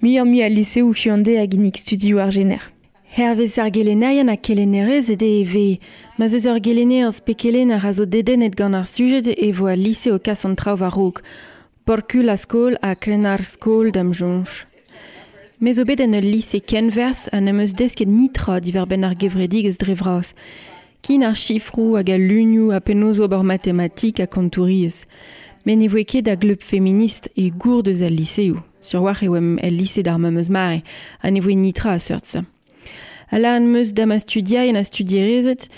Mi 0.01 0.17
an 0.17 0.31
mi 0.31 0.41
a 0.41 0.49
liseo 0.49 0.89
hiu 0.97 1.13
an 1.13 1.21
de 1.21 1.37
hag 1.37 1.53
inik 1.53 1.77
studio 1.77 2.17
ar 2.17 2.33
jener. 2.33 2.71
Hervez 3.05 3.59
ar 3.59 3.69
gelenaian 3.69 4.33
a 4.33 4.35
kelenere 4.35 4.97
ede 5.13 5.29
e 5.29 5.43
vei. 5.45 5.79
Ma 6.17 6.27
zeus 6.27 6.49
ur 6.49 6.57
gelene 6.59 7.05
an 7.05 7.13
spekelen 7.13 7.69
a 7.69 7.77
razo 7.77 8.05
dedenet 8.05 8.57
gant 8.57 8.73
ar 8.73 8.87
sujet 8.89 9.27
e 9.29 9.51
voa 9.51 9.75
liseo 9.75 10.17
kas 10.17 10.43
an 10.45 10.55
traoù 10.55 10.81
a 10.81 10.89
rouk. 10.89 11.21
Porkul 11.85 12.29
a 12.29 12.35
skol 12.35 12.73
a 12.81 12.95
krenar 12.95 13.45
skol 13.45 13.91
dam 13.91 14.11
jonch. 14.11 14.65
Mez 15.61 15.79
bet 15.87 16.01
en 16.03 16.11
ul 16.17 16.25
lise 16.27 16.59
kenvers 16.59 17.29
an 17.31 17.47
emeus 17.47 17.71
desket 17.79 18.09
nitra 18.11 18.57
diver 18.59 18.87
ben 18.91 19.05
ar 19.07 19.13
gevredig 19.15 19.69
ez 19.69 19.77
drevraos. 19.79 20.33
Kin 20.99 21.23
ar 21.23 21.37
chifrou 21.39 21.95
hag 21.95 22.09
a 22.11 22.17
lunioù 22.19 22.73
a 22.75 22.81
penoz 22.83 23.21
ober 23.23 23.43
matematik 23.47 24.19
a 24.19 24.27
kontouriez. 24.27 25.05
Men 25.63 25.79
e 25.81 25.87
voe 25.87 26.03
ket 26.03 26.27
a 26.27 26.35
gleb 26.35 26.59
feminist 26.59 27.29
e 27.39 27.53
gourdez 27.55 28.01
al 28.03 28.17
liseoù. 28.19 28.59
Sur 28.81 29.05
war 29.07 29.23
e 29.23 29.29
oem 29.31 29.55
el 29.63 29.77
lise 29.79 30.03
d'ar 30.03 30.19
memeus 30.19 30.49
mare, 30.51 30.83
an 31.23 31.39
e 31.39 31.39
voe 31.39 31.55
nitra 31.55 31.95
a 31.95 32.03
seurtsa. 32.03 32.43
Ala 33.31 33.55
an 33.55 33.71
meus 33.71 33.93
dam 33.95 34.11
a 34.11 34.19
studia 34.19 34.67
en 34.67 34.75
a 34.75 34.83
studierezet, 34.83 35.69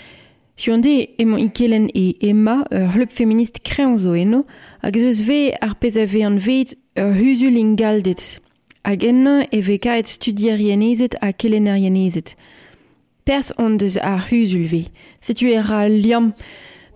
Fionde 0.58 1.06
emañ 1.22 1.38
ikelen 1.46 1.86
e 1.94 2.16
Emma, 2.18 2.64
ur 2.74 2.90
hlup 2.96 3.12
feminist 3.14 3.62
kreon 3.62 3.94
zo 4.02 4.16
eno, 4.18 4.42
hag 4.82 4.98
zeus 4.98 5.22
ve 5.22 5.54
ar 5.62 5.76
pezave 5.78 6.24
an 6.26 6.42
veit 6.42 6.74
ur 6.98 7.14
huzul 7.14 7.54
ingaldet. 7.54 8.40
hagen 8.88 9.26
e 9.52 9.66
ve 9.66 9.78
kaet 9.78 10.08
studierjenezet 10.08 11.22
a 11.22 11.32
kelennerjenezet. 11.32 12.36
Pers 13.24 13.52
on 13.58 13.76
deus 13.76 13.98
ar 14.00 14.22
huzulve, 14.30 14.86
setu 15.20 15.50
e 15.52 15.60
ra 15.60 15.82
liam, 15.88 16.30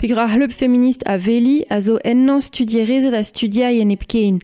peogr 0.00 0.22
ar 0.24 0.32
hleub 0.32 0.54
feminist 0.56 1.04
a 1.04 1.18
veli 1.20 1.58
a 1.68 1.80
zo 1.84 1.98
ennan 2.12 2.40
studierezet 2.40 3.12
a 3.12 3.20
studierjen 3.22 3.92
epkein, 3.92 4.38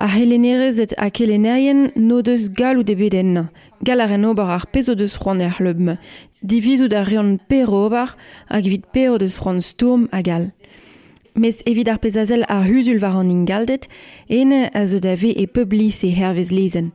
a 0.00 0.08
helenerezet 0.08 0.96
a 0.96 1.10
kelenerien 1.10 1.90
no 1.94 2.22
deus 2.24 2.48
gal 2.48 2.80
ou 2.80 2.86
debet 2.88 3.18
ennan. 3.20 3.50
Gal 3.84 4.00
ar 4.00 4.16
en 4.16 4.24
ober 4.24 4.48
ar 4.56 4.64
pezo 4.72 4.96
deus 4.96 5.18
c'hoant 5.20 5.44
er 5.44 5.52
hleub, 5.58 5.98
divizout 6.40 6.96
ar 6.96 7.04
reont 7.12 7.36
per 7.48 7.68
ober 7.68 8.16
hag 8.48 8.64
evit 8.64 8.88
per 8.96 9.12
o 9.12 9.20
deus 9.20 9.36
c'hoant 9.42 9.60
stourm 9.60 10.08
a 10.10 10.24
gal. 10.24 10.48
Mes 11.36 11.56
evit 11.66 11.88
ar 11.90 11.98
pezazel 11.98 12.44
ar 12.46 12.62
an 13.02 13.28
ingaldet, 13.28 13.88
ene 14.28 14.70
a 14.72 14.86
zo 14.86 15.00
da 15.00 15.16
ve 15.16 15.30
e 15.34 15.46
publis 15.46 16.04
e 16.04 16.10
hervez 16.14 16.50
lezen. 16.50 16.92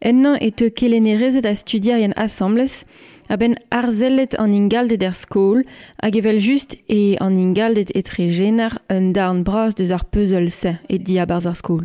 Ennan 0.00 0.38
e 0.40 0.50
te 0.50 0.70
kelenerezet 0.70 1.44
a 1.44 1.54
studiarien 1.54 2.14
assembles, 2.16 2.84
a 3.28 3.36
ben 3.36 3.54
arzellet 3.68 4.34
an 4.38 4.54
ingaldet 4.54 5.02
er 5.02 5.12
skol, 5.12 5.60
hag 6.00 6.16
evel 6.16 6.40
just 6.40 6.74
e 6.88 7.18
an 7.20 7.36
ingaldet 7.36 7.92
etre 7.94 8.32
genar 8.32 8.80
un 8.88 9.12
darn 9.12 9.44
bras 9.44 9.74
deus 9.74 9.92
ar 9.92 10.06
puzzle 10.08 10.50
se 10.50 10.78
et 10.88 11.04
di 11.04 11.18
a 11.18 11.26
barz 11.26 11.46
ar 11.46 11.56
skol. 11.56 11.84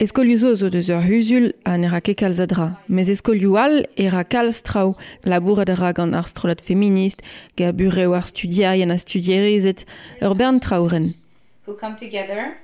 Eskoliozo 0.00 0.54
zo 0.56 0.70
deus 0.72 0.88
ur 0.88 1.02
huzul 1.04 1.50
an 1.68 1.82
era 1.84 1.98
ket 2.00 2.16
kalz 2.22 2.38
adra, 2.40 2.70
mez 2.88 3.10
eskolio 3.12 3.58
al 3.60 3.82
era 4.00 4.22
kalz 4.24 4.62
trao 4.64 4.94
labouret 5.28 5.68
a 5.68 5.74
ra 5.76 5.90
gant 5.92 6.16
ar 6.16 6.24
strolat 6.24 6.62
feminist, 6.64 7.20
ga 7.60 7.68
bureo 7.76 8.14
ar 8.16 8.24
studiai 8.24 8.80
a 8.80 8.96
studierezet, 8.96 9.84
ur 10.22 10.34
bern 10.34 10.58
traoren. 10.58 11.12
Who 11.66 11.74
come 11.76 11.96
together 11.96 12.56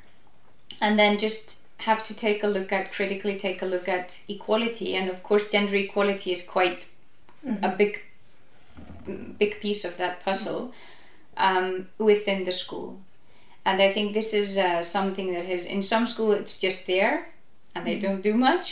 and 0.81 0.99
then 0.99 1.19
just 1.19 1.67
have 1.85 2.03
to 2.05 2.15
take 2.15 2.43
a 2.43 2.49
look 2.49 2.73
at, 2.73 2.91
critically 2.91 3.37
take 3.37 3.61
a 3.61 3.67
look 3.67 3.87
at 3.87 4.19
equality. 4.31 4.97
And 4.97 5.11
of 5.11 5.23
course, 5.23 5.51
gender 5.53 5.77
equality 5.77 6.33
is 6.33 6.41
quite 6.41 6.87
a 7.63 7.69
big, 7.69 8.01
big 9.39 9.61
piece 9.61 9.85
of 9.85 9.99
that 9.99 10.25
puzzle 10.25 10.73
um, 11.37 11.89
within 11.99 12.45
the 12.45 12.53
school. 12.53 12.99
And 13.69 13.77
i 13.89 13.91
think 13.95 14.07
this 14.21 14.31
is 14.43 14.49
uh, 14.59 14.83
something 14.97 15.29
that 15.35 15.45
has 15.53 15.63
in 15.75 15.83
some 15.93 16.07
school 16.13 16.33
it's 16.41 16.57
just 16.67 16.81
there 16.87 17.15
and 17.75 17.81
they 17.87 17.97
Mhm. 17.97 18.03
don't 18.07 18.23
do 18.31 18.35
much 18.49 18.69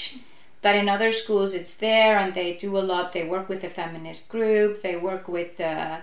but 0.64 0.74
in 0.80 0.86
other 0.96 1.10
schools 1.22 1.50
it's 1.60 1.76
there 1.88 2.14
and 2.22 2.30
they 2.38 2.48
do 2.66 2.70
a 2.82 2.84
lot 2.92 3.12
they 3.16 3.24
work 3.34 3.46
with 3.52 3.62
a 3.64 3.72
feminist 3.80 4.22
group 4.34 4.70
they 4.86 4.96
work 5.10 5.24
with 5.38 5.52
uh, 5.60 5.96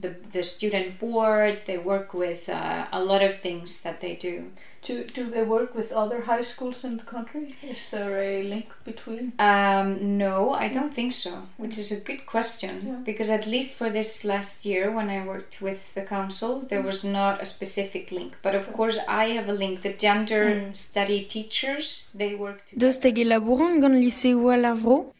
the, 0.00 0.14
the 0.32 0.42
student 0.42 0.98
board, 0.98 1.62
they 1.66 1.78
work 1.78 2.14
with 2.14 2.48
uh, 2.48 2.86
a 2.92 3.02
lot 3.02 3.22
of 3.22 3.38
things 3.38 3.82
that 3.82 4.00
they 4.00 4.14
do. 4.14 4.50
Do, 4.82 5.04
do 5.04 5.28
they 5.30 5.42
work 5.42 5.74
with 5.74 5.92
other 5.92 6.22
high 6.22 6.40
schools 6.40 6.84
in 6.84 6.96
the 6.96 7.04
country? 7.04 7.54
Is 7.62 7.90
there 7.90 8.18
a 8.18 8.42
link 8.42 8.72
between? 8.84 9.34
Um, 9.38 10.16
no, 10.16 10.54
I 10.54 10.68
don't 10.68 10.94
think 10.94 11.12
so, 11.12 11.48
which 11.58 11.76
is 11.76 11.92
a 11.92 12.00
good 12.00 12.24
question 12.24 13.02
because 13.04 13.28
at 13.28 13.46
least 13.46 13.76
for 13.76 13.90
this 13.90 14.24
last 14.24 14.64
year 14.64 14.90
when 14.90 15.10
I 15.10 15.26
worked 15.26 15.60
with 15.60 15.92
the 15.94 16.02
council, 16.02 16.62
there 16.62 16.80
was 16.80 17.04
not 17.04 17.42
a 17.42 17.46
specific 17.46 18.10
link. 18.10 18.38
But 18.40 18.54
of 18.54 18.72
course, 18.72 18.98
I 19.06 19.24
have 19.36 19.50
a 19.50 19.52
link. 19.52 19.82
The 19.82 19.92
gender 19.92 20.70
study 20.72 21.24
teachers, 21.24 22.08
they 22.14 22.34
work 22.34 22.64
together. 22.64 22.86
Deus 22.86 22.98
teg 22.98 23.18
labourant 23.18 23.82
gant 23.82 23.94
liseo 23.94 24.54
a 24.54 24.56
lavro? 24.56 25.12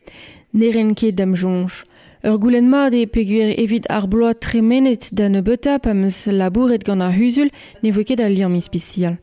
Neren 0.54 0.96
ket 0.96 1.16
dam 1.16 1.34
jonj. 1.34 1.84
Ur 2.23 2.37
goulenmat 2.37 2.93
e 2.93 3.07
peguer 3.09 3.55
evit 3.57 3.87
ar 3.89 4.05
bloa 4.12 4.35
tremenet 4.35 5.09
da 5.17 5.31
neubeta 5.33 5.79
pa 5.81 5.95
meus 5.97 6.27
labouret 6.29 6.85
gant 6.85 7.00
ar 7.00 7.15
huzul 7.17 7.49
ne 7.81 7.93
voe 7.97 8.05
ket 8.05 8.21
a 8.21 8.29
liam 8.29 8.59
ispicial. 8.59 9.17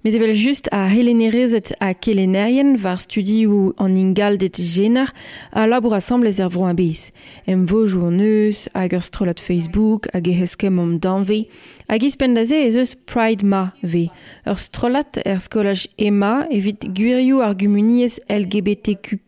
Met 0.00 0.14
evel 0.16 0.32
just 0.32 0.70
a 0.72 0.86
helenerezet 0.88 1.74
a 1.78 1.92
kelenerien 1.92 2.78
var 2.80 3.02
studi 3.04 3.42
ou 3.44 3.74
an 3.76 3.98
ingaldet 4.00 4.56
genar 4.56 5.12
a 5.52 5.66
labour 5.66 5.98
assemblez 5.98 6.40
er 6.40 6.48
vro 6.48 6.64
un 6.70 6.78
bez. 6.78 7.10
Em 7.44 7.66
vo 7.68 7.84
jou 7.84 8.08
an 8.08 8.20
eus, 8.24 8.64
hag 8.72 8.96
ur 8.96 9.04
strolat 9.04 9.44
Facebook, 9.44 10.08
hag 10.14 10.32
e 10.32 10.40
heskem 10.40 10.80
om 10.80 10.96
danve, 10.96 11.42
hag 11.88 12.04
ispendaze 12.08 12.56
ez 12.64 12.80
eus 12.80 12.96
Pride 12.96 13.44
Ma 13.44 13.74
ve. 13.82 14.06
Ur 14.48 14.56
strolat 14.56 15.20
er 15.26 15.44
skolaj 15.44 15.84
Emma 15.98 16.46
evit 16.48 16.88
gwirioù 16.96 17.44
ar 17.44 17.58
gumuniez 17.60 18.22
LGBTQ+. 18.32 19.20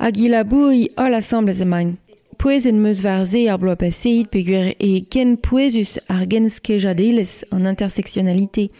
hag 0.00 0.16
il 0.16 0.34
a 0.34 0.44
bouri 0.44 0.90
all 0.96 1.14
asamblez 1.14 1.60
emañ. 1.60 1.92
Pouez 2.38 2.66
en 2.66 2.78
meus 2.80 3.02
var 3.02 3.26
ze 3.26 3.48
ar 3.50 3.58
bloa 3.58 3.76
paseid 3.76 4.30
peguer 4.32 4.72
e 4.80 5.02
ken 5.12 5.36
pouezus 5.36 5.98
ar 6.08 6.24
gen 6.24 6.48
skejadelez 6.48 7.44
an 7.52 7.68
interseksionalite. 7.68 8.70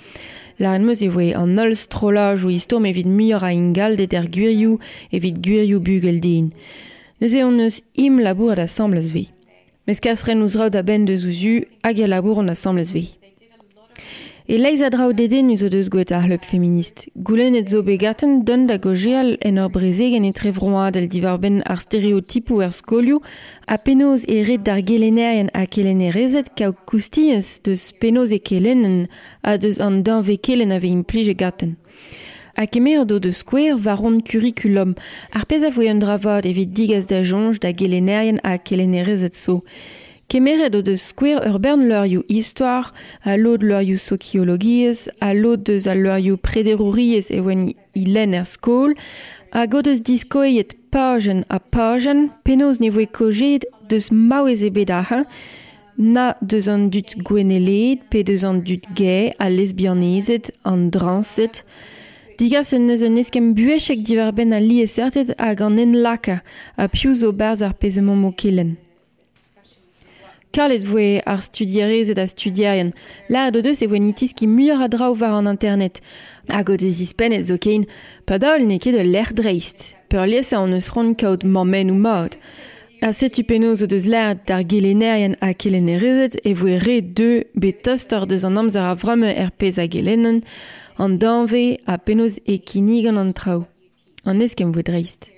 La 0.58 0.72
en 0.76 0.86
meus 0.86 1.02
e 1.04 1.10
voe 1.12 1.34
an 1.36 1.60
ol 1.60 1.76
strolaj 1.76 2.46
ou 2.46 2.54
istom 2.54 2.88
evit 2.88 3.04
mior 3.04 3.44
a 3.44 3.52
ingal 3.52 3.98
det 4.00 4.16
er 4.16 4.32
gwirioù 4.32 4.78
evit 5.12 5.44
gwirioù 5.44 5.84
bugel 5.84 6.22
din. 6.24 6.54
Neus 7.20 7.36
e 7.36 7.44
on 7.44 7.60
neus 7.60 7.82
im 8.00 8.16
labour 8.24 8.56
ad 8.56 8.64
asamblez 8.64 9.12
ve. 9.12 9.26
Mes 9.86 10.00
kasren 10.00 10.40
ouzraud 10.40 10.74
a 10.74 10.82
ben 10.82 11.04
de 11.04 11.20
zouzu 11.20 11.66
hag 11.84 12.00
a 12.00 12.08
labour 12.08 12.40
an 12.40 12.54
asamblez 12.56 12.96
vei. 12.96 13.19
E 14.50 14.56
leiz 14.58 14.82
adrao 14.82 15.12
dede 15.12 15.38
eus 15.38 15.62
o 15.62 15.68
deus 15.70 15.88
gouet 15.88 16.10
ar 16.10 16.24
hleub 16.26 16.42
feminist. 16.42 17.06
Goulennet 17.14 17.68
zo 17.70 17.84
begarten 17.84 18.42
don 18.42 18.66
da 18.66 18.78
gojeal 18.78 19.36
en 19.46 19.60
ur 19.62 19.70
breze 19.70 20.08
gen 20.10 20.26
e 20.26 20.32
trevroa 20.32 20.90
del 20.90 21.06
divarben 21.06 21.60
ar 21.62 21.78
stereotipou 21.78 22.58
er 22.66 22.72
skolioù, 22.74 23.20
a 23.74 23.76
penoz 23.78 24.24
e 24.26 24.42
red 24.42 24.64
d'ar 24.66 24.82
gelenerien 24.82 25.52
a 25.54 25.62
kelenerezet 25.70 26.50
rezet 26.50 26.58
kao 26.58 26.74
koustiez 26.88 27.60
deus 27.62 27.92
penoz 28.00 28.34
e 28.34 28.40
kelenen 28.48 29.06
a 29.46 29.54
deus 29.56 29.78
an 29.78 30.02
dan 30.02 30.26
ve 30.26 30.36
kelen 30.36 30.74
ave 30.74 30.88
implije 30.88 31.34
garten. 31.34 31.76
a 32.56 32.66
kemer 32.66 33.06
do 33.06 33.20
de 33.20 33.30
skwer 33.32 33.78
varon 33.78 34.20
curriculum. 34.20 34.94
Ar 35.30 35.46
pez 35.46 35.62
a 35.62 35.70
voe 35.70 35.86
un 35.92 36.00
dravod 36.02 36.44
evit 36.44 36.74
digaz 36.74 37.06
da 37.06 37.22
jonge 37.22 37.58
da 37.62 37.70
gelenerien 37.70 38.40
a 38.42 38.58
kelenerezet 38.58 39.34
so. 39.34 39.62
Kemeret 40.30 40.76
o 40.78 40.80
deus 40.86 41.08
skwer 41.10 41.40
ur 41.48 41.56
bern 41.58 41.88
leurioù 41.90 42.22
histoire, 42.30 42.92
a 43.26 43.34
lod 43.34 43.64
leurioù 43.66 43.98
sociologiez, 43.98 45.08
a 45.18 45.32
lod 45.34 45.64
deus 45.66 45.88
a 45.90 45.96
leurioù 45.98 46.36
prederouriez 46.38 47.32
e 47.34 47.40
oan 47.42 47.64
i 47.98 48.04
len 48.06 48.36
er 48.38 48.44
skol, 48.46 48.94
a 49.50 49.64
god 49.66 49.88
eus 49.90 49.98
diskoet 50.06 50.76
pagen 50.94 51.42
a 51.50 51.58
pagen, 51.58 52.28
penaos 52.46 52.78
ne 52.78 52.92
voe 52.94 53.08
kojet 53.10 53.66
deus 53.90 54.12
maouez 54.14 54.62
e 54.62 54.70
bedaha, 54.70 55.24
na 55.98 56.26
deus 56.40 56.68
an 56.70 56.92
dut 56.94 57.16
gweneled, 57.26 58.04
pe 58.14 58.22
deus 58.22 58.44
an 58.46 58.60
dut 58.62 58.86
gay, 58.94 59.32
a 59.42 59.50
lesbianezet, 59.50 60.52
an 60.62 60.92
dranset, 60.94 61.64
Digas 62.40 62.70
en 62.72 62.86
eus 62.88 63.02
un 63.04 63.18
eskem 63.20 63.50
buechek 63.52 64.00
diver 64.00 64.30
ben 64.32 64.54
a 64.56 64.60
li 64.62 64.78
e 64.80 64.86
hag 64.86 65.60
an 65.60 65.76
en 65.82 65.92
laka, 66.00 66.38
a 66.78 66.86
piou 66.88 67.12
zo 67.12 67.32
berz 67.32 67.60
ar 67.60 67.74
pezemont 67.74 68.16
mo 68.16 68.30
kelen. 68.32 68.78
kalet 70.52 70.84
voe 70.86 71.20
ar 71.26 71.42
studierez 71.42 72.12
da 72.14 72.26
studiaien. 72.26 72.92
La 73.28 73.50
do 73.50 73.62
deus 73.62 73.82
e 73.82 73.88
voe 73.90 74.00
nitis 74.02 74.34
ki 74.36 74.48
muir 74.50 74.82
a 74.82 74.88
draou 74.88 75.14
var 75.18 75.38
an 75.38 75.50
internet. 75.50 76.00
Hag 76.48 76.70
o 76.70 76.76
deus 76.76 77.00
ispenet 77.00 77.46
zo 77.48 77.56
kein, 77.58 77.86
pa 78.26 78.38
daol 78.38 78.66
ne 78.66 78.78
ket 78.82 78.96
de 78.98 79.04
l'er 79.06 79.32
dreist. 79.36 79.94
Peur 80.10 80.26
lies 80.26 80.52
a 80.52 80.60
an 80.60 80.74
eus 80.74 80.90
ron 80.94 81.14
kaout 81.14 81.44
mamen 81.44 81.90
ou 81.94 81.98
maot. 81.98 82.36
A 83.00 83.14
setu 83.16 83.46
penoz 83.48 83.80
o 83.82 83.88
deus 83.88 84.04
l'er 84.10 84.36
d'ar 84.46 84.66
gelenerien 84.68 85.38
a 85.40 85.54
kelenerezet 85.54 86.36
e 86.44 86.52
voe 86.52 86.76
re 86.84 87.00
de 87.00 87.46
be 87.56 87.72
toster 87.72 88.26
deus 88.28 88.44
an 88.44 88.60
amzer 88.60 88.84
a 88.84 88.94
vrame 88.94 89.32
er 89.32 89.50
pez 89.56 89.78
a 89.80 89.88
gelenen, 89.88 90.42
an 90.98 91.18
danve 91.18 91.80
a 91.86 91.96
penoz 91.96 92.40
e 92.44 92.58
kinigan 92.58 93.16
an 93.16 93.32
trao. 93.32 93.68
An 94.28 94.42
eskem 94.44 94.74
voe 94.74 94.84
dreist. 94.84 95.30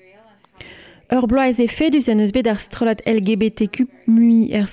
E 1.13 1.67
en 2.09 2.23
eus 2.25 2.31
bet 2.33 2.47
LGBTQ 3.05 3.83
mui 4.09 4.47
er 4.57 4.65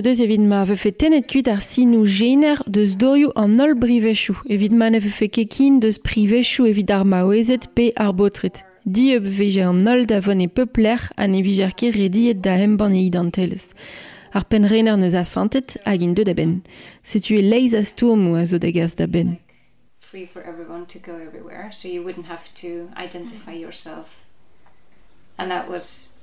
deus 0.00 0.22
evit 0.24 0.40
ma 0.48 0.62
ve 0.64 0.78
fe 0.80 0.94
tenet 0.96 1.26
gener 2.08 2.62
deus 2.64 2.94
an 3.36 3.60
ol 3.60 3.74
brivechou, 3.76 4.38
evit 4.48 4.72
ma 4.72 4.88
kekin 5.28 5.76
deus 5.82 5.98
privechou 6.00 6.64
evit 6.70 6.88
ar 6.90 7.04
pe 7.74 7.90
ar 8.00 8.14
botret. 8.16 8.62
Di 8.86 9.10
eb 9.12 9.28
veje 9.28 9.68
an 9.68 9.84
ol 9.92 10.06
da 10.08 10.22
e 10.40 10.48
peupler 10.48 11.04
an 11.18 11.34
e 11.34 11.42
e. 13.12 13.74
Ar 14.32 14.44
pen 14.48 14.70
neus 14.96 15.12
a 15.12 15.24
hag 15.84 16.00
in 16.00 16.14
deud 16.14 16.32
a 16.32 16.34
ben. 16.34 16.62
Setu 17.02 17.36
e 17.36 17.42
leiz 17.42 17.74
a. 17.74 19.36
Free 20.00 20.24
for 20.24 20.42
everyone 20.42 20.86
to 20.86 20.98
go 20.98 21.12
everywhere, 21.20 21.68
so 21.72 21.88
you 21.88 22.02
wouldn't 22.02 22.26
have 22.26 22.48
to 22.54 22.88
identify 22.96 23.52
yourself. 23.52 24.21
And 25.38 25.50
that 25.50 25.68
was 25.68 26.16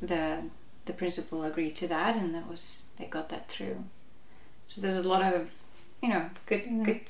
the 0.00 0.42
the 0.86 0.92
principal 0.92 1.44
agreed 1.44 1.74
to 1.76 1.86
that, 1.88 2.16
and 2.16 2.34
that 2.34 2.48
was 2.50 2.82
they 2.98 3.06
got 3.06 3.28
that 3.28 3.48
through. 3.48 3.76
So 4.68 4.80
there's 4.80 4.96
a 4.96 5.08
lot 5.08 5.22
of 5.22 5.48
you 6.02 6.08
know 6.08 6.24
good 6.46 6.64
good 6.84 7.00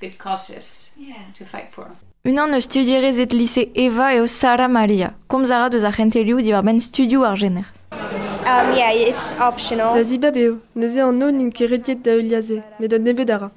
good 0.00 0.18
causes 0.18 0.96
to 1.34 1.44
fight 1.44 1.68
for. 1.72 1.90
Unan 2.24 2.52
eus 2.54 2.64
studierez 2.64 3.18
et 3.20 3.32
lycée 3.32 3.70
Eva 3.74 4.14
eo 4.14 4.26
Sara 4.26 4.68
Maria. 4.68 5.14
Komz 5.28 5.50
a 5.50 5.58
ra 5.58 5.68
deus 5.68 5.84
ar 5.84 5.92
c'hentelioù 5.92 6.40
diwar 6.40 6.62
ben 6.62 6.78
studio 6.80 7.24
ar 7.24 7.36
gener. 7.36 7.66
Um, 7.92 8.74
yeah, 8.76 8.92
it's 8.92 9.32
optional. 9.40 9.94
Da 9.94 10.02
ziba 10.02 10.30
beo, 10.30 10.60
neuze 10.74 11.00
an 11.02 11.18
no 11.18 11.30
nin 11.30 11.50
ket 11.50 11.70
rediet 11.70 12.02
da 12.04 12.10
euliaze, 12.10 12.62
met 12.78 12.90
da 12.90 12.98
nebet 12.98 13.30
ara. 13.30 13.50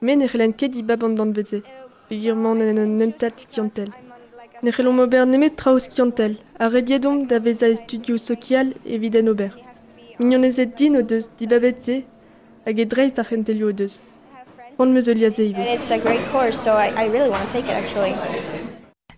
Men 0.00 0.22
e 0.22 0.28
c'helen 0.28 0.52
ket 0.52 0.74
i 0.74 0.82
bab 0.82 1.02
an 1.04 1.14
dan 1.14 1.32
veze, 1.32 1.62
pegirman 2.08 2.60
en 2.60 2.78
an 2.78 2.98
nentat 2.98 3.46
kiantel. 3.50 3.90
Ne 4.62 4.70
c'hellon 4.70 4.98
ober 4.98 5.24
nemet 5.26 5.56
traouz 5.56 5.86
kiantel, 5.88 6.36
a 6.62 6.68
rediedom 6.68 7.26
da 7.26 7.40
veza 7.40 7.66
e 7.66 7.76
studio 7.76 8.16
social 8.18 8.66
eviden 8.86 9.26
ober. 9.26 9.52
Mignonezet 10.18 10.78
din 10.78 10.94
o 10.94 11.02
deus 11.02 11.28
di 11.38 11.46
babetze, 11.46 12.04
hag 12.64 12.78
e 12.78 12.84
dreiz 12.84 13.18
ar 13.18 13.26
c'hentelioù 13.26 13.68
o 13.68 13.72
deus. 13.72 13.98
On 14.78 14.86
meus 14.92 15.08
euliaze 15.08 15.42
ive. 15.42 15.58
And 15.58 15.74
it's 15.74 15.90
a 15.90 15.98
great 15.98 16.24
course, 16.30 16.56
so 16.64 16.70
I, 16.70 16.88
I 17.02 17.08
really 17.10 17.30
want 17.30 17.42
to 17.46 17.52
take 17.52 17.66
it 17.66 17.74
actually. 17.82 18.14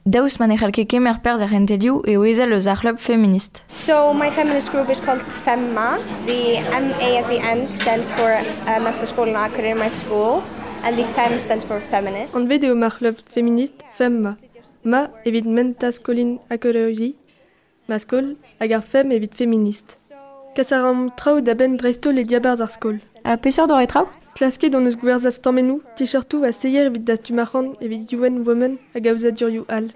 Daous 0.07 0.39
man 0.39 0.53
e 0.53 0.57
c'halke 0.57 0.87
kemer 0.89 1.21
perz 1.21 1.43
ar 1.43 1.51
c'hentelioù 1.53 2.01
e 2.07 2.17
o 2.17 2.25
ezel 2.25 2.53
eus 2.57 2.67
ar 2.67 2.81
club 2.81 2.97
feminist. 2.99 3.63
So 3.69 4.15
my 4.15 4.31
feminist 4.31 4.73
group 4.73 4.89
is 4.89 5.01
called 5.01 5.21
FEMMA. 5.45 6.01
The 6.25 6.65
MA 6.87 7.09
at 7.21 7.27
the 7.29 7.41
end 7.53 7.75
stands 7.75 8.09
for 8.17 8.31
uh, 8.41 8.81
Metaskolan 8.85 9.37
Akademi 9.37 9.91
School, 9.91 10.43
and 10.83 10.97
the 10.97 11.05
FEM 11.13 11.39
stands 11.39 11.65
for 11.65 11.79
feminist. 11.93 12.35
An 12.35 12.49
vede 12.49 12.71
o 12.73 12.75
mar 12.75 12.93
club 12.97 13.17
feminist 13.35 13.85
femma. 13.99 14.39
Ma 14.85 15.09
evit 15.27 15.45
menta 15.45 15.93
skolin 15.93 16.41
akologi, 16.49 17.17
ma 17.89 17.99
skol 17.99 18.35
hag 18.61 18.73
ar 18.73 18.83
fem 18.83 19.13
evit 19.13 19.35
feminist. 19.35 19.97
Kas 20.57 20.73
a 20.73 20.83
ram 20.83 21.09
traoù 21.19 21.41
da 21.41 21.55
ben 21.55 21.77
dreisto 21.77 22.11
le 22.11 22.25
diabarz 22.25 22.61
ar 22.61 22.71
skol. 22.71 23.01
A 23.25 23.37
peseur 23.37 23.67
d'or 23.67 23.81
e 23.81 23.87
traoù 23.87 24.09
Klasket 24.35 24.75
an 24.75 24.89
eus 24.89 24.97
gwerzaz 24.99 25.37
tammenou, 25.39 25.79
t-shirtou 25.95 26.43
a 26.43 26.51
seier 26.51 26.89
evit 26.89 27.05
da 27.07 27.15
stumachan 27.15 27.69
evit 27.81 28.13
UN 28.17 28.41
Women 28.47 28.81
a 28.91 28.99
ouzadurioù 28.99 29.63
al. 29.69 29.93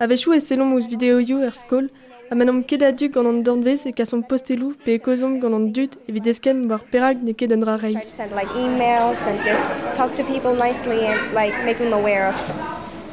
Avechou 0.00 0.32
e 0.32 0.40
selom 0.40 0.72
ouz 0.72 0.86
videoioù 0.88 1.42
er 1.44 1.52
skol, 1.52 1.90
a 2.30 2.34
manom 2.34 2.62
ket 2.64 2.82
a 2.82 2.90
dug 2.92 3.12
gant 3.12 3.28
an 3.28 3.42
danvez 3.44 3.84
e 3.84 3.92
kason 3.92 4.22
postelou 4.30 4.72
pe 4.84 4.94
e 4.96 5.02
kozom 5.08 5.36
gant 5.42 5.58
an 5.58 5.66
dud 5.76 5.98
evit 6.08 6.30
eskem 6.32 6.64
war 6.70 6.80
perag 6.92 7.20
ne 7.22 7.34
ket 7.34 7.52
an 7.52 7.68
reiz. 7.68 8.08
Send 8.16 8.32
like 8.32 8.48
emails 8.64 9.20
and 9.28 9.44
just 9.44 9.68
talk 9.92 10.16
to 10.16 10.24
people 10.24 10.56
nicely 10.56 11.04
and 11.04 11.34
like 11.34 11.52
make 11.68 11.76
them 11.76 11.92
aware 11.92 12.32
of 12.32 12.75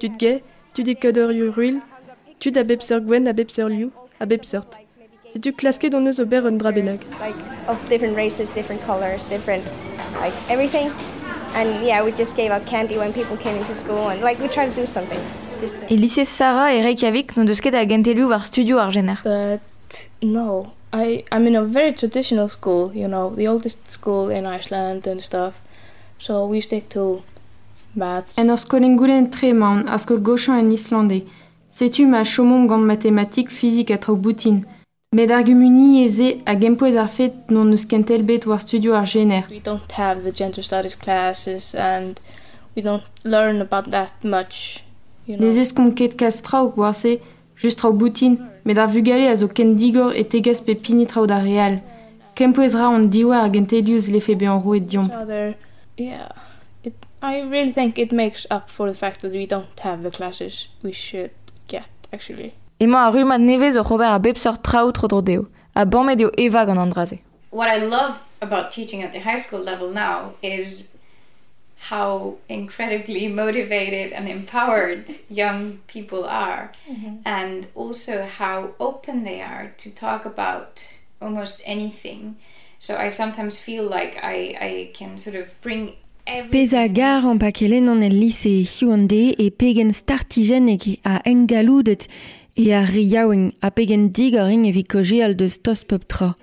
tud 0.00 0.18
ge, 0.18 0.40
tud 0.74 0.88
ruil, 1.56 1.80
tud 2.40 2.56
a 2.56 2.64
bep 2.64 2.82
seur 2.82 3.00
gwen 3.00 3.26
a 3.28 3.32
bep 3.32 3.50
seur 3.50 3.68
liou, 3.68 3.90
a 4.20 4.26
bep 4.26 4.44
seurt. 4.44 4.78
C'est 5.32 5.40
tu 5.42 5.52
klasket 5.52 5.94
on 5.94 6.06
eus 6.06 6.18
ober 6.20 6.46
un 6.46 6.56
dra 6.56 6.72
bennak. 6.72 7.00
Like 7.20 7.36
of 7.68 7.76
different 7.90 8.16
races, 8.16 8.48
different 8.50 8.80
colors, 8.86 9.22
different 9.28 9.62
like 10.22 10.32
everything. 10.48 10.90
And 11.54 11.84
yeah, 11.84 12.02
we 12.02 12.12
just 12.12 12.34
gave 12.36 12.50
out 12.50 12.64
candy 12.66 12.96
when 12.96 13.12
people 13.12 13.36
came 13.36 13.56
into 13.56 13.74
school 13.74 14.08
and 14.08 14.22
like 14.22 14.40
we 14.40 14.48
tried 14.48 14.74
to 14.74 14.80
do 14.80 14.86
something. 14.86 15.20
Just 15.60 15.74
to- 15.80 15.92
E 15.94 15.96
lycée 15.98 16.24
Sarah 16.24 16.72
e 16.72 16.82
Reykjavik 16.82 17.36
no 17.36 17.44
deus 17.44 17.60
ket 17.60 17.74
a 17.74 17.84
gentelioù 17.84 18.28
war 18.30 18.42
studio 18.42 18.78
ar 18.78 18.90
gener. 18.90 19.18
But 19.22 20.08
no, 20.22 20.72
I 20.92 21.24
I'm 21.30 21.46
in 21.46 21.56
a 21.56 21.64
very 21.64 21.92
traditional 21.92 22.48
school. 22.48 22.92
You 22.94 23.08
know, 23.08 23.34
the 23.34 23.48
oldest 23.48 23.90
school 23.90 24.30
in 24.30 24.46
Iceland 24.46 25.06
and 25.06 25.20
stuff. 25.20 25.60
So 26.18 26.46
we 26.46 26.60
stick 26.60 26.88
to. 26.90 27.22
En 28.36 28.48
ur 28.48 28.58
skolenn 28.58 29.30
tre 29.30 29.52
maon, 29.52 29.86
ar 29.88 29.98
skol 29.98 30.20
gochañ 30.20 30.58
en 30.60 30.70
islandais. 30.72 31.24
Setu 31.68 32.06
ma 32.06 32.24
chomom 32.24 32.66
gant 32.66 32.84
matematik, 32.84 33.50
fizik 33.50 33.90
a 33.90 33.98
traoù 33.98 34.16
boutin. 34.16 34.64
Met 35.14 35.30
ar 35.30 35.42
gumuni 35.42 36.04
eze 36.04 36.28
a 36.46 36.54
gempoez 36.54 36.96
ar 36.96 37.08
fet 37.08 37.50
non 37.50 37.72
eus 37.72 37.84
kentel 37.86 38.22
bet 38.22 38.46
war 38.46 38.60
studio 38.60 38.94
ar 38.94 39.06
gener. 39.06 39.44
We 39.50 39.60
don't 39.60 39.92
have 39.92 40.22
the 40.22 40.32
gender 40.32 40.62
studies 40.62 40.94
classes 40.94 41.74
and 41.74 42.20
we 42.74 42.82
don't 42.82 43.04
learn 43.24 43.60
about 43.60 43.90
that 43.90 44.12
much. 44.22 44.84
You 45.26 45.36
know. 45.36 45.64
Kom 45.74 45.94
ket 45.94 46.16
kas 46.16 46.42
traoù 46.42 46.76
war 46.76 46.94
se, 46.94 47.20
just 47.56 47.78
trao 47.78 47.92
boutin, 47.92 48.38
met 48.64 48.78
ar 48.78 48.88
vugale 48.88 49.28
a 49.28 49.36
zo 49.36 49.48
ken 49.48 49.76
digor 49.76 50.12
e 50.14 50.24
tegaz 50.24 50.60
pe 50.60 50.74
pini 50.74 51.06
trao 51.06 51.26
da 51.26 51.38
real. 51.38 51.80
Kempoez 52.34 52.74
ra 52.74 52.88
an 52.94 53.10
diwar 53.10 53.44
a 53.44 53.50
genteliouz 53.50 54.08
lefe 54.08 54.34
be 54.38 54.46
an 54.46 54.62
roet 54.62 54.86
diomp. 54.88 55.10
Yeah. 55.96 56.28
I 57.22 57.40
really 57.40 57.72
think 57.72 57.98
it 57.98 58.12
makes 58.12 58.46
up 58.50 58.70
for 58.70 58.88
the 58.88 58.94
fact 58.94 59.20
that 59.22 59.32
we 59.32 59.46
don't 59.46 59.78
have 59.80 60.02
the 60.02 60.10
classes 60.10 60.68
we 60.82 60.92
should 60.92 61.30
get. 61.66 61.86
Actually. 62.12 62.54
Emañ 62.80 63.08
a 63.08 63.12
rumad 63.16 63.40
nevez 63.42 63.76
o 63.76 63.82
c'hober 63.84 64.14
a 64.14 64.18
bep 64.18 64.38
sort 64.38 64.62
traoù 64.62 64.92
tro 64.94 65.08
dro 65.08 65.20
deo. 65.20 65.48
A 65.74 65.84
banmet 65.84 66.20
eo 66.20 66.30
eva 66.38 66.64
gant 66.66 66.78
an 66.78 66.90
draze. 66.90 67.18
What 67.50 67.68
I 67.68 67.78
love 67.78 68.20
about 68.40 68.70
teaching 68.70 69.02
at 69.02 69.12
the 69.12 69.18
high 69.20 69.36
school 69.36 69.60
level 69.60 69.90
now 69.90 70.34
is 70.42 70.92
how 71.90 72.36
incredibly 72.48 73.28
motivated 73.28 74.12
and 74.12 74.28
empowered 74.28 75.06
young 75.28 75.78
people 75.86 76.24
are, 76.24 76.72
Mhm. 76.88 77.20
and 77.24 77.66
also 77.74 78.24
how 78.24 78.70
open 78.80 79.24
they 79.24 79.40
are 79.40 79.72
to 79.78 79.90
talk 79.90 80.24
about 80.24 80.82
almost 81.20 81.60
anything. 81.64 82.36
So 82.80 82.96
I 82.96 83.08
sometimes 83.08 83.58
feel 83.58 83.84
like 83.84 84.18
I, 84.22 84.56
I 84.60 84.90
can 84.94 85.18
sort 85.18 85.36
of 85.36 85.46
bring 85.60 85.82
every 85.82 85.96
Pez 86.28 86.74
a 86.74 86.88
gar 86.88 87.24
an 87.24 87.38
pakelen 87.38 87.88
an 87.88 88.02
el 88.02 88.18
lise 88.20 88.60
hiwande 88.60 89.32
e 89.40 89.48
pegen 89.50 89.94
startigenek 89.96 91.00
a 91.02 91.22
engaloudet 91.24 92.04
e 92.54 92.68
a 92.72 92.82
riaoueng 92.84 93.54
a 93.62 93.70
pegen 93.70 94.10
digaring 94.12 94.66
e 94.68 94.72
vikoje 94.76 95.22
al 95.24 95.34
deus 95.34 95.56
tos 95.64 95.84
pep 95.88 96.04
tra. 96.04 96.34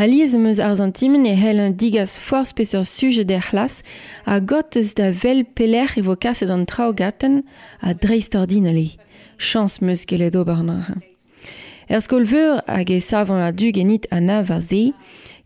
Aliez 0.00 0.32
meus 0.32 0.58
ar 0.58 0.72
zantimen 0.80 1.26
e 1.28 1.34
hel 1.36 1.60
un 1.60 1.76
digas 1.76 2.16
forz 2.16 2.54
pe 2.56 2.64
sur 2.64 2.86
suje 2.88 3.26
der 3.28 3.44
c'hlas 3.44 3.82
a 4.24 4.40
gotez 4.40 4.94
da 4.96 5.10
vel 5.12 5.44
peler 5.44 5.92
e 5.98 6.00
vo 6.00 6.16
kaset 6.16 6.48
an 6.48 6.64
trao 6.64 6.94
gaten 6.96 7.42
a 7.82 7.92
dreist 7.92 8.34
ordin 8.34 8.72
ale. 8.72 8.88
Chans 9.36 9.82
meus 9.82 10.06
geledo 10.08 10.46
barna. 10.48 10.96
Er 11.90 12.00
skolveur 12.00 12.62
hag 12.66 12.88
e 12.88 13.00
savan 13.00 13.44
a 13.44 13.52
du 13.52 13.68
genit 13.72 14.06
a 14.10 14.20
nav 14.20 14.50
a 14.50 14.62
se, 14.62 14.94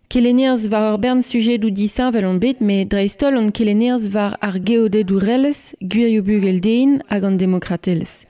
Keleniers 0.09 0.69
war 0.71 0.99
bern 0.99 1.23
sujet 1.23 1.64
ou 1.64 1.71
disan 1.71 2.12
vel 2.12 2.27
on 2.29 2.38
bet, 2.38 2.61
dreistol 2.61 3.37
on 3.40 3.51
keleniers 3.51 4.09
var 4.12 4.37
ar 4.40 4.59
geode 4.61 5.03
dourelles, 5.09 5.75
gwirioù 5.81 6.23
bugel 6.23 6.61
dein 6.61 7.01
hag 7.09 7.25
an 7.25 7.38
demokratelles. 7.40 8.27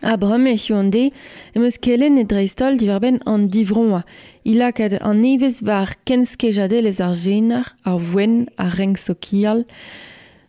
A 0.00 0.16
breme 0.16 0.54
e 0.54 0.72
ande, 0.72 1.10
em 1.54 1.64
eus 1.64 1.76
kelen 1.76 2.18
e 2.18 2.24
dreistol 2.24 2.78
diver 2.78 3.00
ben 3.00 3.18
an 3.26 3.48
divroa. 3.48 4.04
Ila 4.44 4.70
kad 4.72 4.94
an 5.02 5.20
nevez 5.20 5.60
var 5.60 5.96
kenskejadel 6.06 6.86
ar 6.86 7.14
genar, 7.14 7.74
ar 7.84 7.98
voen, 7.98 8.46
ar 8.56 8.78
reng 8.78 8.96
sokial. 8.96 9.64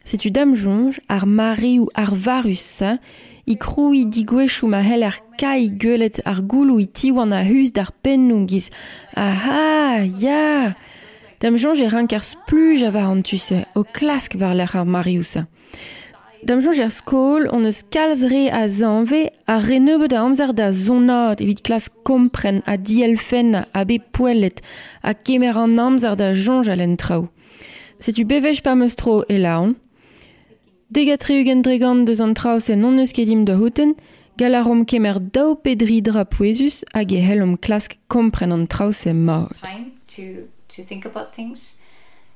Setu 0.06 0.30
dam 0.30 0.54
jonj, 0.54 1.00
ar 1.10 1.26
mari 1.26 1.80
ou 1.80 1.90
ar 1.96 2.14
varus 2.14 2.62
sa, 2.62 3.00
i 3.50 3.58
krou 3.58 3.96
i 3.98 4.06
digwechou 4.06 4.70
ma 4.70 4.84
hel 4.86 5.04
ar 5.08 5.18
kai 5.42 5.70
geulet 5.82 6.22
ar 6.30 6.44
goulou 6.46 6.80
i 6.80 6.86
tiwan 6.86 7.34
a 7.34 7.42
hus 7.48 7.74
d'ar 7.74 7.92
pen 8.04 8.28
nou 8.30 8.46
giz. 8.50 8.70
Aha, 9.18 10.06
ya! 10.22 10.76
Dam 11.42 11.56
jonj 11.58 11.82
e 11.86 11.88
rank 11.90 12.14
ar 12.14 12.26
spluj 12.28 12.84
a 12.86 12.92
var 12.94 13.10
an 13.10 13.24
tuse, 13.24 13.64
o 13.74 13.86
klask 13.96 14.36
var 14.38 14.54
l'er 14.58 14.76
ar. 14.76 15.48
Dam 16.44 16.62
jonj 16.64 16.80
er 16.84 16.92
skol, 16.94 17.48
on 17.52 17.66
eus 17.68 17.82
kalzre 17.92 18.46
a 18.54 18.68
zanve 18.68 19.26
a 19.48 19.58
renebe 19.64 20.08
da 20.12 20.22
amzer 20.24 20.54
da 20.56 20.70
zonad 20.72 21.42
evit 21.44 21.64
kompren 22.08 22.62
a 22.68 22.78
dielfen 22.78 23.56
a 23.60 23.86
be 23.88 23.98
poelet 24.00 24.62
a 25.02 25.14
kemer 25.14 25.58
an 25.58 25.80
amzer 25.80 26.16
da. 26.16 27.28
Setu 28.00 28.24
bevej 28.24 28.62
pa 28.64 28.76
meus 28.76 28.96
tro 28.96 29.24
e 29.28 29.40
Degatreu 30.90 31.44
gen 31.46 31.62
dregant 31.62 32.08
deus 32.08 32.20
an 32.20 32.32
traoù 32.34 32.60
se 32.66 32.74
non 32.76 32.98
eus 32.98 33.12
kedim 33.14 33.44
da 33.46 33.54
houten, 33.60 33.92
gal 34.42 34.56
a 34.58 34.64
rom 34.66 34.86
kemer 34.90 35.20
dao 35.36 35.52
pedri 35.54 36.00
dra 36.02 36.24
poezus 36.26 36.80
hag 36.96 37.12
e 37.14 37.20
hellom 37.22 37.60
klask 37.62 37.94
kompren 38.10 38.52
an 38.56 38.66
traoù 38.66 38.92
se 38.92 39.14
maot. 39.14 39.54
Time 39.62 39.92
to, 40.16 40.48
to 40.68 40.82
think 40.82 41.06
about 41.06 41.36
things. 41.36 41.80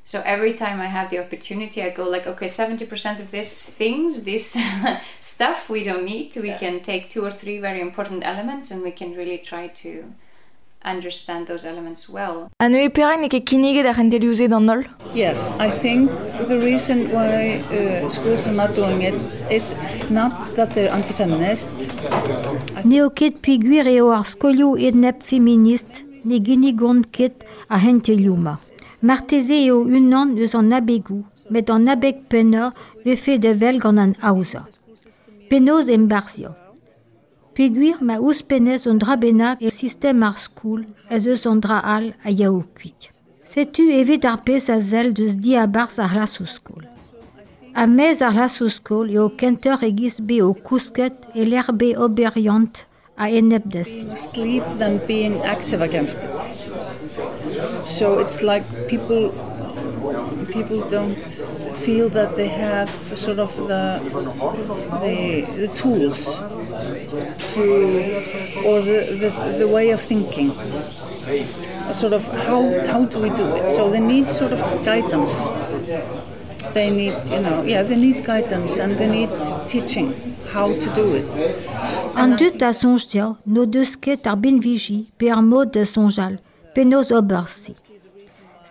So 0.05 0.21
every 0.23 0.53
time 0.53 0.79
I 0.79 0.85
have 0.85 1.09
the 1.09 1.17
opportunity, 1.17 1.81
I 1.81 1.89
go 1.89 2.03
like, 2.07 2.27
okay, 2.27 2.45
70% 2.45 3.19
of 3.19 3.31
this 3.31 3.69
things, 3.69 4.23
this 4.23 4.55
stuff 5.19 5.67
we 5.67 5.83
don't 5.83 6.05
need. 6.05 6.35
We 6.35 6.49
yeah. 6.49 6.59
can 6.59 6.81
take 6.81 7.09
two 7.09 7.25
or 7.25 7.31
three 7.31 7.57
very 7.57 7.81
important 7.81 8.23
elements 8.23 8.69
and 8.69 8.83
we 8.83 8.91
can 8.91 9.15
really 9.15 9.39
try 9.39 9.69
to 9.81 10.13
understand 10.85 11.47
those 11.47 11.65
elements 11.65 12.09
well. 12.09 12.49
An 12.59 12.75
e 12.75 12.89
e 12.89 13.01
an 13.01 14.65
nol? 14.65 14.83
Yes, 15.13 15.51
I 15.59 15.69
think 15.69 16.09
the 16.47 16.59
reason 16.59 17.11
why 17.11 17.61
uh, 17.71 18.09
schools 18.09 18.47
are 18.47 18.53
not 18.53 18.75
doing 18.75 19.01
it 19.01 19.15
is 19.49 19.73
not 20.09 20.55
that 20.55 20.73
they're 20.73 20.91
anti-feminist. 20.91 21.69
Piguir 23.41 23.85
skolio 24.23 24.75
et 24.79 24.95
nep 24.95 25.23
feminist, 25.23 26.03
ne 26.23 26.39
ket 27.11 27.43
a. 27.69 28.57
Marteze 29.01 29.71
unan 29.71 30.37
eus 30.37 30.55
an 30.55 30.71
abegou, 30.71 31.23
met 31.49 31.69
an 31.69 31.87
abeg 31.87 32.23
vefe 33.05 33.39
de 33.39 33.53
vel 33.53 33.79
gant 33.79 33.99
an. 33.99 34.15
Penoz 35.49 35.89
embarzio. 35.89 36.62
Piguir 37.53 37.97
ma 38.01 38.17
ous 38.17 38.41
penez 38.41 38.87
un 38.89 38.97
dra 38.97 39.15
benak 39.15 39.61
e 39.61 39.69
sistem 39.69 40.23
ar 40.23 40.37
skoul 40.45 40.81
ez 41.09 41.25
eus 41.27 41.45
a 44.69 44.79
zel 44.81 45.13
deus 45.13 45.35
di 45.43 45.53
a 45.55 45.67
barz 45.67 45.99
ar. 45.99 46.83
A 47.75 47.85
ar 52.25 53.27
e 53.29 53.41
a. 53.41 53.89
Sleep 54.15 54.63
than 54.79 54.99
being 55.05 55.35
active 55.43 55.81
against 55.81 56.17
it. 56.27 56.39
So 57.85 58.19
it's 58.19 58.41
like 58.41 58.65
people 58.87 59.31
people 60.45 60.85
don't 60.87 61.23
feel 61.73 62.09
that 62.09 62.35
they 62.35 62.47
have 62.47 62.89
sort 63.17 63.39
of 63.39 63.55
the 63.67 63.99
the, 65.01 65.41
the 65.55 65.67
tools 65.73 66.35
to 67.53 67.63
or 68.65 68.81
the, 68.81 68.99
the, 69.21 69.55
the 69.59 69.67
way 69.67 69.91
of 69.91 70.01
thinking. 70.01 70.51
Sort 71.93 72.13
of 72.13 72.23
how 72.47 72.61
how 72.87 73.05
do 73.05 73.19
we 73.19 73.29
do 73.29 73.45
it? 73.55 73.69
So 73.69 73.89
they 73.89 73.99
need 73.99 74.29
sort 74.31 74.53
of 74.53 74.59
guidance. 74.85 75.45
They 76.73 76.89
need 76.89 77.25
you 77.25 77.41
know 77.41 77.63
yeah 77.63 77.83
they 77.83 77.95
need 77.95 78.25
guidance 78.25 78.79
and 78.79 78.97
they 78.97 79.07
need 79.07 79.29
teaching 79.67 80.35
how 80.51 80.67
to 80.67 80.89
do 80.95 81.15
it. 81.15 81.31
An 82.15 82.35
dut 82.37 82.61
a 82.61 82.73
sonjtia, 82.73 83.37
no 83.45 83.65
deus 83.65 83.95
ket 83.95 84.27
ar 84.27 84.35
ben 84.35 84.59
viji 84.61 85.11
pe 85.17 85.29
ar 85.29 85.41
mod 85.41 85.71
de 85.73 85.85
penoz 86.73 87.11
obersi. 87.11 87.75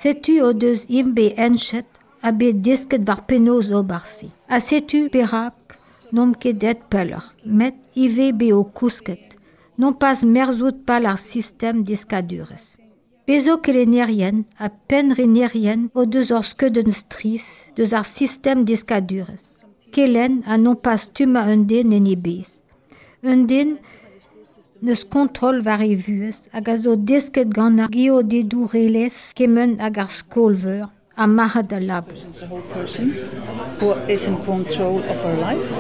Setu 0.03 0.41
o 0.43 0.49
deus 0.53 0.81
imbe 0.91 1.29
enchet 1.39 1.87
a 2.27 2.33
be 2.35 2.49
desket 2.67 3.05
var 3.07 3.21
penoz 3.29 3.69
obersi. 3.71 4.33
A 4.49 4.59
setu 4.59 5.07
perak 5.15 5.77
nom 6.11 6.33
ket 6.35 6.59
det 6.59 6.81
peller, 6.91 7.23
met 7.45 7.77
ive 7.95 8.33
be 8.35 8.49
o 8.51 8.65
kousket, 8.65 9.37
non 9.79 9.95
pas 9.95 10.25
merzout 10.25 10.81
pal 10.89 11.07
ar 11.07 11.21
sistem 11.23 11.85
diskadurez. 11.87 12.75
Pezo 13.27 13.61
kelenierien 13.63 14.43
a 14.59 14.73
pen 14.89 15.15
renierien 15.15 15.87
o 15.95 16.03
deus 16.03 16.35
ur 16.35 16.43
skeudenn 16.51 16.91
stris 16.91 17.47
deus 17.79 17.95
ar 17.95 18.07
sistem 18.09 18.67
diskadurez. 18.67 19.45
Kelen 19.95 20.43
a 20.51 20.59
non 20.59 20.83
pas 20.83 21.07
tuma 21.15 21.47
un 21.47 21.63
den 21.71 21.95
en 21.95 22.11
e 22.11 22.17
bez. 22.19 22.59
Un 24.83 24.89
Neus 24.89 25.05
kontrol 25.05 25.63
war 25.63 25.81
e 25.81 25.95
vues, 25.95 26.49
hag 26.51 26.69
a 26.69 26.75
zo 26.77 26.97
desket 26.97 27.53
gant 27.55 27.79
ar 27.79 27.91
geo 27.95 28.17
geodedou 28.19 28.67
reles 28.73 29.31
kemen 29.39 29.77
hag 29.79 29.99
ar 30.03 30.09
skolver, 30.11 30.89
a 31.17 31.27
mahat 31.27 31.73
a 31.73 31.79
lab. 31.79 32.07
a 32.11 32.47
whole 32.47 32.63
person 32.75 33.15
who 33.79 33.93
is 34.09 34.27
in 34.27 34.37
control 34.45 34.99
of 34.99 35.23
her 35.23 35.37
life, 35.39 35.71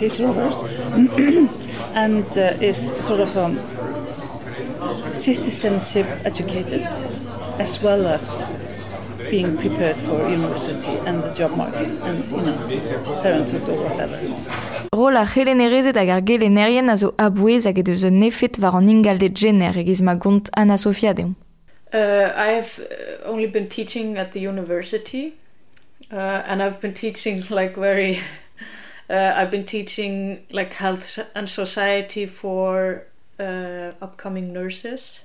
his 0.00 0.18
or 0.18 0.32
hers, 0.34 0.58
and 1.94 2.26
uh, 2.36 2.58
is 2.60 2.94
sort 3.00 3.20
of 3.20 3.36
um, 3.36 3.60
citizenship 5.12 6.08
educated 6.24 6.82
as 7.60 7.80
well 7.80 8.08
as 8.08 8.44
being 9.30 9.56
prepared 9.56 10.00
for 10.00 10.28
university 10.28 10.98
and 11.06 11.22
the 11.22 11.32
job 11.32 11.56
market 11.56 11.96
and 11.98 12.28
you 12.32 12.42
know 12.42 12.58
parenthood 13.22 13.68
or 13.68 13.88
whatever. 13.88 14.18
Rola 14.92 15.24
helenerezet 15.24 15.96
hag 15.96 16.08
ar 16.08 16.22
gelenerien 16.24 16.88
a 16.88 16.96
zo 16.96 17.12
abouez 17.16 17.64
hag 17.64 17.78
edo 17.78 17.94
zo 17.94 18.08
nefet 18.08 18.58
war 18.58 18.74
an 18.74 18.88
ingalde 18.88 19.30
gener 19.32 19.76
egiz 19.76 20.00
ma 20.00 20.14
gont 20.14 20.50
Anna 20.52 20.76
Sofia 20.76 21.12
deon. 21.14 21.34
Uh, 21.92 22.32
I've 22.36 22.78
uh, 22.80 23.30
only 23.30 23.46
been 23.46 23.68
teaching 23.68 24.18
at 24.18 24.32
the 24.32 24.40
university, 24.40 25.34
uh, 26.12 26.42
and 26.46 26.62
I've 26.62 26.80
been 26.80 26.94
teaching 26.94 27.44
like 27.50 27.76
very. 27.76 28.20
Uh, 29.08 29.32
I've 29.36 29.52
been 29.52 29.64
teaching 29.64 30.44
like 30.50 30.74
health 30.74 31.20
and 31.32 31.48
society 31.48 32.26
for 32.26 33.04
uh, 33.38 33.92
upcoming 34.02 34.52
nurses 34.52 35.20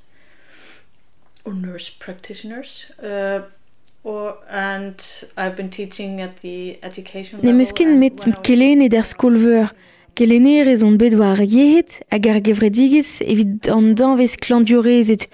or 1.45 1.54
nurse 1.54 1.89
practitioners. 1.89 2.86
Uh, 3.02 3.41
Or, 4.04 4.38
and 4.50 4.96
I've 5.38 5.56
been 5.56 5.70
teaching 5.70 6.22
at 6.22 6.42
the 6.42 6.80
education 6.82 7.40
Ne 7.44 7.54
meus 7.54 7.72
ken 7.72 8.00
met 8.00 8.26
kelene 8.42 8.90
der 8.90 9.04
skolveur. 9.06 9.70
Kelene 10.16 10.66
rezon 10.66 10.98
bet 10.98 11.14
war 11.20 11.38
yehet 11.38 12.00
hag 12.10 12.26
ar 12.28 12.40
gevredigez 12.42 13.22
evit 13.22 13.70
an 13.70 13.94
dan 13.94 14.18
vez 14.18 14.34
klandurezet. 14.42 15.28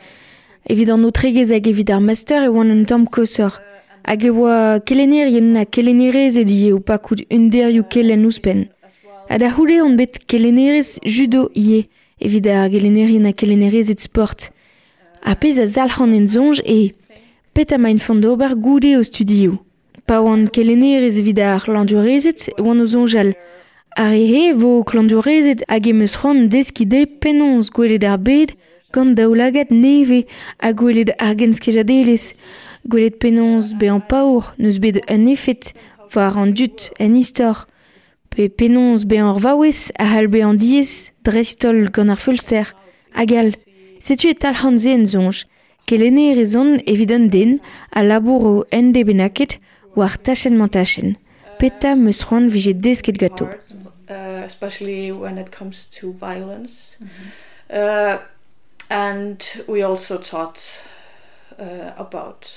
Evit 0.67 0.91
an 0.91 1.07
otregez 1.07 1.53
hag 1.55 1.67
evit 1.71 1.93
ar 1.95 2.01
master 2.01 2.43
e 2.43 2.49
oan 2.51 2.75
an 2.75 2.83
tamm 2.83 3.07
kosor. 3.07 3.55
Hag 4.03 4.27
e 4.27 4.33
oa 4.35 4.81
kelene 4.83 5.23
er 5.23 5.31
yen 5.31 5.53
na 5.55 5.63
kelenerezet 5.63 6.51
ie 6.51 6.73
ou 6.75 6.83
pakout 6.83 7.23
un 7.31 7.47
derioù 7.47 7.87
kelen 7.87 8.27
ouspen. 8.27 8.67
Ad 9.31 9.47
a 9.47 9.55
houle 9.55 9.79
an 9.79 9.95
bet 9.95 10.25
kelenerez 10.27 10.99
judo 11.07 11.47
ie. 11.55 11.87
Evit 12.19 12.51
ar 12.51 12.67
kelenerien 12.67 13.31
a 13.31 13.31
kelenerezet 13.31 14.03
sport. 14.03 14.51
A 15.23 15.39
pez 15.39 15.55
a 15.55 15.71
zalchan 15.71 16.11
en 16.11 16.27
zonj 16.27 16.59
e... 16.67 16.91
pet 17.57 17.71
a 17.71 17.77
main 17.79 17.97
fond 17.97 18.23
ober 18.23 18.53
goude 18.55 18.91
o 18.99 19.03
studio. 19.03 19.57
Pa 20.05 20.19
oan 20.21 20.43
kelene 20.53 20.99
rez 21.01 21.17
evit 21.17 21.39
ar 21.41 21.63
landurezet 21.65 22.51
e 22.53 22.61
oan 22.61 22.83
o 22.83 22.85
zonjal. 22.85 23.31
Ar 23.97 24.13
ehe 24.13 24.51
vo 24.61 24.83
klandurezet 24.85 25.63
hag 25.65 25.89
emeus 25.89 26.13
ran 26.21 26.43
deskide 26.53 27.01
penons 27.21 27.71
gwelet 27.73 28.05
ar 28.05 28.19
bed 28.27 28.53
gant 28.93 29.17
daoulagat 29.17 29.73
neve 29.73 30.19
a 30.61 30.69
gwelet 30.69 31.15
ar 31.17 31.33
genskejadelez. 31.39 32.35
Gwelet 32.85 33.17
penons 33.17 33.73
be 33.73 33.89
an 33.89 34.05
paour 34.05 34.53
neus 34.61 34.77
bet 34.77 35.01
un 35.09 35.25
efet, 35.25 35.73
war 36.13 36.37
an 36.37 36.53
dut, 36.53 36.91
en 37.01 37.17
istor. 37.17 37.65
Pe 38.29 38.49
penons 38.53 39.09
be 39.09 39.17
an 39.17 39.33
vaouez 39.33 39.89
a 39.97 40.05
hal 40.13 40.29
be 40.29 40.45
an 40.45 40.61
diez, 40.61 41.09
drestol 41.25 41.89
gant 41.89 42.13
ar 42.13 42.21
fulster. 42.21 42.69
Agal, 43.17 43.55
setu 43.97 44.29
et 44.29 44.45
talhanzen 44.45 45.09
zonj. 45.09 45.47
Kelene 45.87 46.35
rezon 46.37 46.81
evident 46.87 47.31
den 47.31 47.59
a 47.95 48.03
labour 48.03 48.45
o 48.45 48.65
ende 48.71 49.05
benaket 49.05 49.59
war 49.95 50.13
tachenman 50.23 50.69
tachen. 50.69 51.17
Peta 51.59 51.95
meus 51.95 52.21
c'hoant 52.23 52.51
vije 52.53 52.73
desket 52.83 53.17
gato. 53.17 53.47
uh, 54.09 54.43
especially 54.45 55.11
when 55.11 55.37
it 55.37 55.51
comes 55.51 55.85
to 55.85 56.13
violence. 56.13 56.95
Uh, 57.69 58.19
and 58.89 59.63
we 59.67 59.81
also 59.81 60.17
taught 60.17 60.61
uh, 61.59 61.91
about 61.97 62.49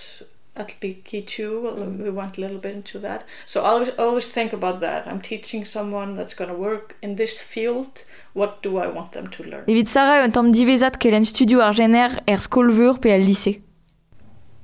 Atlikichu. 0.57 1.99
We 1.99 2.11
went 2.11 2.39
a 2.39 2.41
little 2.41 2.59
bit 2.59 2.75
into 2.75 2.99
that. 3.01 3.27
So 3.47 3.63
always, 3.63 3.91
always 3.99 4.29
think 4.29 4.53
about 4.53 4.81
that. 4.81 5.07
I'm 5.07 5.21
teaching 5.21 5.65
someone 5.65 6.17
that's 6.17 6.35
going 6.35 6.51
to 6.51 6.57
work 6.57 6.97
in 7.03 7.17
this 7.17 7.39
field. 7.41 8.05
What 8.33 8.63
do 8.63 8.79
I 8.79 8.87
want 8.87 9.13
them 9.13 9.27
to 9.29 9.43
learn? 9.43 9.65
Evit 9.67 9.89
Sarah 9.89 10.23
un 10.25 10.31
tamm 10.31 10.53
divezat 10.55 10.99
kelen 10.99 11.25
studio 11.25 11.61
ar 11.61 11.75
gener 11.75 12.21
er 12.27 12.39
skolveur 12.39 12.99
pe 13.01 13.13
al 13.13 13.21
lycée. 13.27 13.61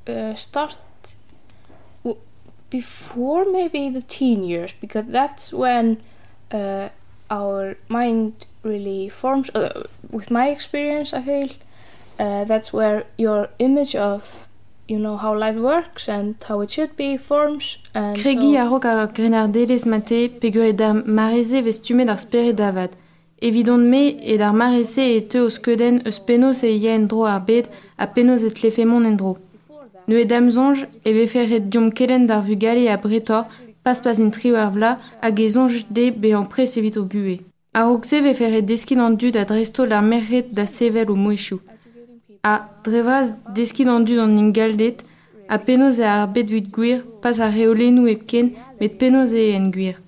uh, 0.09 0.35
start 0.35 0.79
before 2.71 3.45
maybe 3.45 3.89
the 3.89 4.03
teen 4.03 4.45
years 4.45 4.73
because 4.81 5.05
that's 5.09 5.53
when 5.53 5.99
uh, 6.53 6.89
our 7.31 7.77
mind 7.89 8.47
really 8.63 9.09
forms 9.09 9.51
uh, 9.55 9.85
with 10.11 10.31
my 10.31 10.49
experience 10.49 11.13
i 11.13 11.23
feel 11.23 11.49
uh, 12.19 12.45
that's 12.45 12.73
where 12.73 13.05
your 13.17 13.49
image 13.59 13.95
of 13.95 14.49
you 14.89 14.99
know 14.99 15.17
how 15.17 15.33
life 15.37 15.57
works 15.57 16.09
and 16.09 16.37
how 16.49 16.61
it 16.61 16.71
should 16.71 16.97
be 16.97 17.17
forms 17.17 17.79
and 17.95 18.17
Kregi 18.17 18.55
so- 18.55 18.67
a 18.67 18.71
rok 18.71 18.85
ar 18.85 19.07
grenardelez 19.09 19.87
mate 19.87 20.41
pegur 20.41 20.65
ed 20.73 20.81
ar 20.81 20.95
mareze 20.95 21.61
vez 21.65 21.81
tumet 21.81 22.09
ar 22.09 22.19
spere 22.19 22.53
davad. 22.53 22.91
Evidon 23.43 23.83
me 23.91 24.17
ed 24.33 24.41
ar 24.41 24.55
mareze 24.55 25.05
e 25.17 25.21
te 25.21 25.41
o 25.45 25.49
skeudenn 25.51 26.01
eus 26.09 26.19
e 26.65 26.71
ie 26.73 26.89
en 26.89 27.07
ar 27.27 27.43
a 27.99 28.07
penaos 28.07 28.43
et 28.43 28.63
lefemon 28.63 29.05
en 29.05 29.17
dro. 29.17 29.37
Ne 30.09 30.15
ed 30.23 30.33
amzonj 30.33 30.87
e 31.05 31.13
vefer 31.13 31.53
ed 31.53 31.69
diom 31.71 31.91
kelen 31.91 32.27
d'ar 32.27 32.43
vugale 32.47 32.89
a 32.89 32.97
bretor 32.97 33.45
pas 33.83 34.01
pas 34.01 34.19
in 34.19 34.31
trio 34.31 34.57
ar 34.57 34.71
vla 34.73 34.99
hag 35.21 35.41
e 35.41 35.49
de 35.91 36.11
be 36.11 36.33
an 36.33 36.47
pres 36.53 36.77
evit 36.79 36.97
o 36.97 37.05
bue. 37.05 37.37
A 37.75 37.85
rokse 37.85 38.23
vefer 38.23 38.55
ed 38.59 38.67
deskin 38.67 39.01
an 39.01 39.19
dud 39.21 39.37
a 39.37 39.45
dresto 39.45 39.85
l'ar 39.85 40.03
merret 40.03 40.47
da 40.57 40.65
sevel 40.67 41.11
o. 41.11 41.61
A 42.43 42.55
drevraz 42.85 43.35
deskin 43.55 43.89
an 43.89 44.05
dud 44.07 44.19
an 44.19 44.39
ingaldet 44.39 45.05
a 45.49 45.59
penaos 45.59 45.99
e 45.99 46.05
ar 46.05 46.27
bed 46.35 46.49
gwir 46.73 47.05
pas 47.23 47.39
a 47.39 47.51
reolennou 47.51 48.09
epken 48.09 48.55
met 48.81 48.97
penaos 48.99 49.31
e 49.33 49.53
en 49.59 49.71
gwir. 49.71 50.06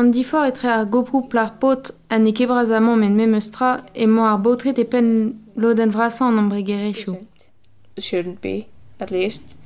An 0.00 0.14
difor 0.16 0.46
etre 0.48 0.70
ar 0.72 0.86
goprou 0.88 1.26
plar 1.28 1.50
pot 1.60 1.90
an 2.14 2.26
e 2.26 2.32
kebrazamon 2.32 3.02
men 3.02 3.16
mem 3.18 3.34
eustra 3.36 3.70
e 3.92 4.06
mo 4.06 4.22
ar 4.24 4.38
botret 4.44 4.78
e 4.80 4.84
pen 4.92 5.08
loden 5.62 5.92
vrasan 5.92 6.32
an 6.32 6.44
ambregerechou. 6.44 7.18
shouldn't 7.98 8.40
be 8.40 8.66
at 8.98 9.10
least. 9.10 9.56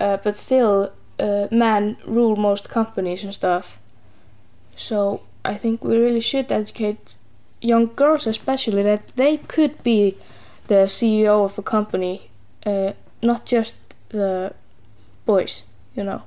Uh, 0.00 0.16
but 0.24 0.36
still 0.36 0.90
uh, 1.20 1.46
men 1.50 1.96
rule 2.04 2.34
most 2.34 2.68
companies 2.68 3.22
and 3.24 3.34
stuff. 3.34 3.78
So 4.76 5.20
i 5.44 5.54
think 5.54 5.84
we 5.84 5.96
really 5.96 6.20
should 6.20 6.50
educate 6.52 7.16
young 7.60 7.86
girls 7.96 8.26
especially 8.26 8.82
that 8.82 9.12
they 9.16 9.36
could 9.36 9.82
be 9.82 10.16
the 10.66 10.86
ceo 10.96 11.44
of 11.44 11.58
a 11.58 11.62
company 11.62 12.30
uh, 12.66 12.92
not 13.20 13.46
just 13.46 13.76
the 14.08 14.52
boys 15.26 15.64
you 15.96 16.04
know. 16.04 16.22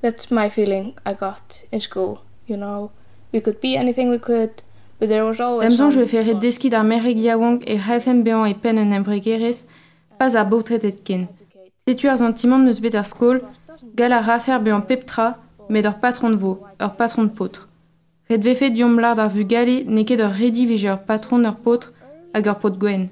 That's 0.00 0.30
my 0.30 0.48
feeling 0.48 0.94
i 1.04 1.12
got 1.12 1.62
in 1.72 1.80
school 1.80 2.25
you 2.48 2.56
know 2.56 2.90
we 3.32 3.40
could 3.40 3.60
be 3.60 3.76
anything 3.76 4.10
we 4.10 4.18
could 4.18 4.50
but 4.98 5.08
there 5.08 5.24
was 5.24 5.40
always 5.40 5.66
Amzon 5.72 5.90
je 5.90 5.94
some- 5.94 6.02
vais 6.04 6.06
faire 6.22 6.34
deskid 6.34 6.74
ar 6.74 6.84
mereg 6.84 7.18
yaouank 7.18 7.62
e 7.68 7.76
haifen 7.76 8.22
bean 8.22 8.46
e 8.46 8.54
pen 8.54 8.78
en 8.78 8.92
embregerez 8.92 9.64
pas 10.18 10.34
ar 10.34 10.46
botret 10.48 10.84
et 10.84 11.04
ken. 11.04 11.26
Setu 11.86 12.08
ar 12.08 12.16
zantimant 12.16 12.64
neus 12.64 12.80
bet 12.80 12.94
ar 12.94 13.04
skol, 13.04 13.40
gal 13.94 14.12
ar 14.12 14.22
rafer 14.24 14.58
bean 14.58 14.80
peptra, 14.80 15.36
met 15.68 15.84
ur 15.84 15.94
patron 16.00 16.30
de 16.30 16.36
vo, 16.36 16.58
ur 16.80 16.90
patron 16.96 17.24
de 17.24 17.30
potre. 17.30 17.66
Red 18.30 18.42
vefe 18.42 18.70
diom 18.72 18.98
ar 19.04 19.28
vu 19.28 19.44
gale 19.44 19.84
neket 19.84 20.20
ur 20.20 20.32
redi 20.40 20.66
vije 20.66 20.88
ur 20.90 20.98
patron 21.06 21.44
ur 21.44 21.54
potre 21.54 21.90
hag 22.32 22.46
ur 22.46 22.54
pot 22.54 22.78
gwen. 22.78 23.08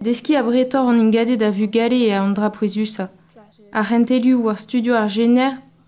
Deski 0.00 0.36
a 0.36 0.42
bretor 0.42 0.88
an 0.88 0.98
ingade 1.00 1.36
da 1.36 1.50
vu 1.50 1.66
gale 1.66 1.94
e 2.06 2.12
an 2.12 2.32
dra 2.34 2.50
prezusa. 2.50 3.08
Ar 3.72 3.84
renteliu 3.90 4.44
war 4.44 4.56
studio 4.56 4.94
ar 4.94 5.08
gener, 5.08 5.58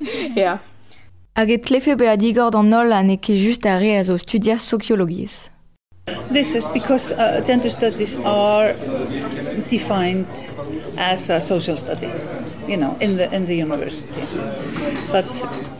yeah. 0.36 0.58
Hag 1.36 1.50
et 1.50 1.70
lefe 1.70 1.96
be 1.96 2.06
a 2.06 2.16
digord 2.16 2.54
an 2.54 2.70
nol 2.70 2.92
an 2.92 3.10
e 3.10 3.16
ket 3.16 3.36
just 3.36 3.66
a 3.66 3.78
re 3.78 3.96
a 3.98 4.04
zo 4.04 4.16
studias 4.16 4.62
sociologies. 4.62 5.50
This 6.30 6.54
is 6.54 6.68
because 6.68 7.12
uh, 7.12 7.40
gender 7.44 7.70
studies 7.70 8.16
are 8.24 8.74
defined 9.68 10.28
as 10.96 11.30
a 11.30 11.40
social 11.40 11.76
study, 11.76 12.08
you 12.68 12.76
know, 12.76 12.96
in 13.00 13.16
the 13.16 13.26
in 13.34 13.46
the 13.46 13.56
university. 13.56 14.22
But 15.10 15.30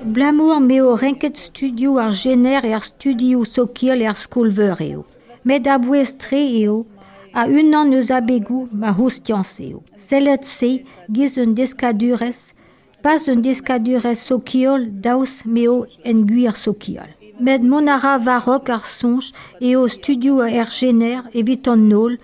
Blamour 0.05 0.61
me 0.61 0.81
o 0.83 0.97
renket 0.97 1.37
studio 1.37 1.99
ar 1.99 2.13
gener 2.13 2.65
e 2.65 2.73
ar 2.73 2.83
studio 2.83 3.45
sokiel 3.45 4.03
e 4.03 4.07
ar 4.07 4.15
skolver 4.15 4.81
eo. 4.81 5.07
Met 5.45 5.67
a 5.67 5.79
bouez 5.79 6.17
tre 6.19 6.43
eo, 6.63 6.87
A 7.37 7.45
un 7.45 7.75
an 7.75 7.91
neus 7.91 8.09
abegou 8.09 8.65
ma 8.73 8.95
hostianseo. 8.97 9.83
Sellet 10.01 10.47
se, 10.49 10.71
giz 11.13 11.37
un 11.37 11.53
descadures, 11.53 12.55
pas 13.03 13.29
un 13.29 13.37
descadures 13.37 14.15
sokiol 14.15 14.89
daus 15.03 15.45
meo 15.45 15.87
en 16.05 16.25
guir 16.27 16.57
sokiol. 16.57 17.11
Med 17.41 17.63
monara 17.63 18.17
varok 18.19 18.71
ar 18.73 18.85
sonj 18.89 19.33
e 19.61 19.77
o 19.77 19.87
studio 19.89 20.41
er 20.43 20.71
gener 20.73 21.27
evit 21.35 21.69
an 21.69 21.89
nol, 21.89 22.17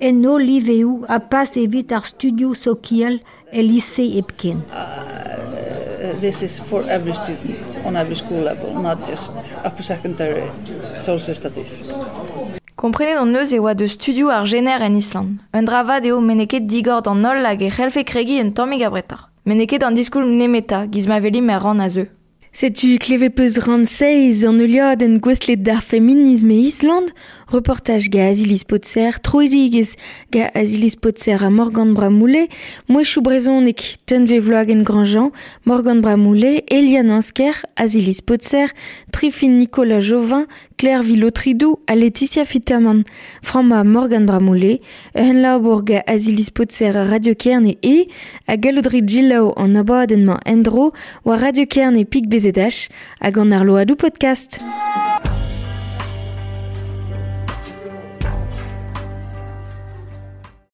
en 0.00 0.20
no 0.20 0.38
liveu 0.38 1.04
a 1.08 1.18
pas 1.20 1.56
evit 1.56 1.92
ar 1.92 2.04
studio 2.06 2.54
sokiel 2.54 3.20
e 3.52 3.62
lycée 3.62 4.18
epken. 4.18 4.62
Uh, 4.70 6.20
this 6.20 6.42
is 6.42 6.58
for 6.58 6.82
every 6.88 7.14
student 7.14 7.78
on 7.84 7.96
every 7.96 8.14
school 8.14 8.42
level, 8.42 8.74
not 8.80 9.04
just 9.08 9.32
upper 9.64 9.82
secondary 9.82 10.50
social 10.98 11.34
studies. 11.34 11.82
Comprenez 12.76 13.14
dans 13.14 13.26
neus 13.26 13.52
e 13.52 13.58
oa 13.58 13.74
de 13.74 13.86
studio 13.88 14.28
ar 14.28 14.46
gener 14.46 14.82
en 14.82 14.96
Island. 14.96 15.40
Un 15.52 15.64
dravad 15.64 16.04
eo 16.04 16.20
meneket 16.20 16.66
digord 16.68 17.06
an 17.08 17.22
nol 17.22 17.46
hag 17.46 17.62
e 17.62 17.70
c'helfe 17.70 18.04
kregi 18.04 18.40
un 18.40 18.52
tammig 18.52 18.82
a 18.82 18.90
bretar. 18.90 19.33
Meneket 19.44 19.82
an 19.84 19.92
diskoul 19.92 20.24
nemeta, 20.24 20.86
giz 20.88 21.04
ma 21.06 21.18
velim 21.20 21.50
er 21.52 21.60
ran 21.60 21.82
a 21.84 21.88
zeu. 21.92 22.06
Setu 22.56 22.94
kleve 22.96 23.28
peus 23.28 23.58
ran 23.66 23.82
seiz 23.84 24.44
an 24.48 24.60
euliad 24.62 25.02
en 25.04 25.18
gwestlet 25.20 25.60
d'ar 25.60 25.82
feminisme 25.84 26.54
Island, 26.54 27.10
reportage 27.52 28.08
ga 28.14 28.30
Azilis 28.30 28.64
Potser, 28.64 29.18
troedigez 29.20 29.96
ga 30.32 30.48
Azilis 30.56 30.96
Potser 30.96 31.44
a 31.44 31.50
Morgan 31.50 31.92
Bramoule, 31.92 32.46
mouechou 32.88 33.20
brezonek 33.26 33.84
tenve 34.06 34.38
vloag 34.40 34.72
en 34.72 34.80
Grandjean, 34.86 35.32
Morgan 35.66 36.00
Bramoule, 36.00 36.62
Eliane 36.70 37.12
Ansker, 37.18 37.66
Azilis 37.76 38.22
Potser, 38.22 38.72
Trifin 39.12 39.58
Nicolas 39.58 40.00
Jovin, 40.00 40.46
Claire 40.76 41.02
Villotridou 41.02 41.80
a 41.86 41.94
Laetitia 41.94 42.44
Fitaman, 42.44 43.04
Frama 43.42 43.84
Morgan 43.84 44.26
Bramoule, 44.26 44.80
Ehen 45.14 45.42
Laobour 45.42 45.84
ga 45.84 46.02
Azilis 46.06 46.50
Potser 46.50 46.96
a 46.96 47.04
Radio 47.04 47.34
Kern 47.34 47.66
e, 47.66 48.08
a 48.46 48.56
Galodri 48.56 49.02
Gilao 49.06 49.52
an 49.56 49.76
abadenman 49.76 50.40
endro, 50.46 50.92
wa 51.24 51.36
Radio 51.36 51.66
Kern 51.66 51.96
e 51.96 52.04
Pik 52.04 52.28
Bezedash, 52.28 52.88
hag 53.20 53.38
an 53.38 53.52
ar 53.52 53.64
loadou 53.64 53.96
podcast. 53.96 54.60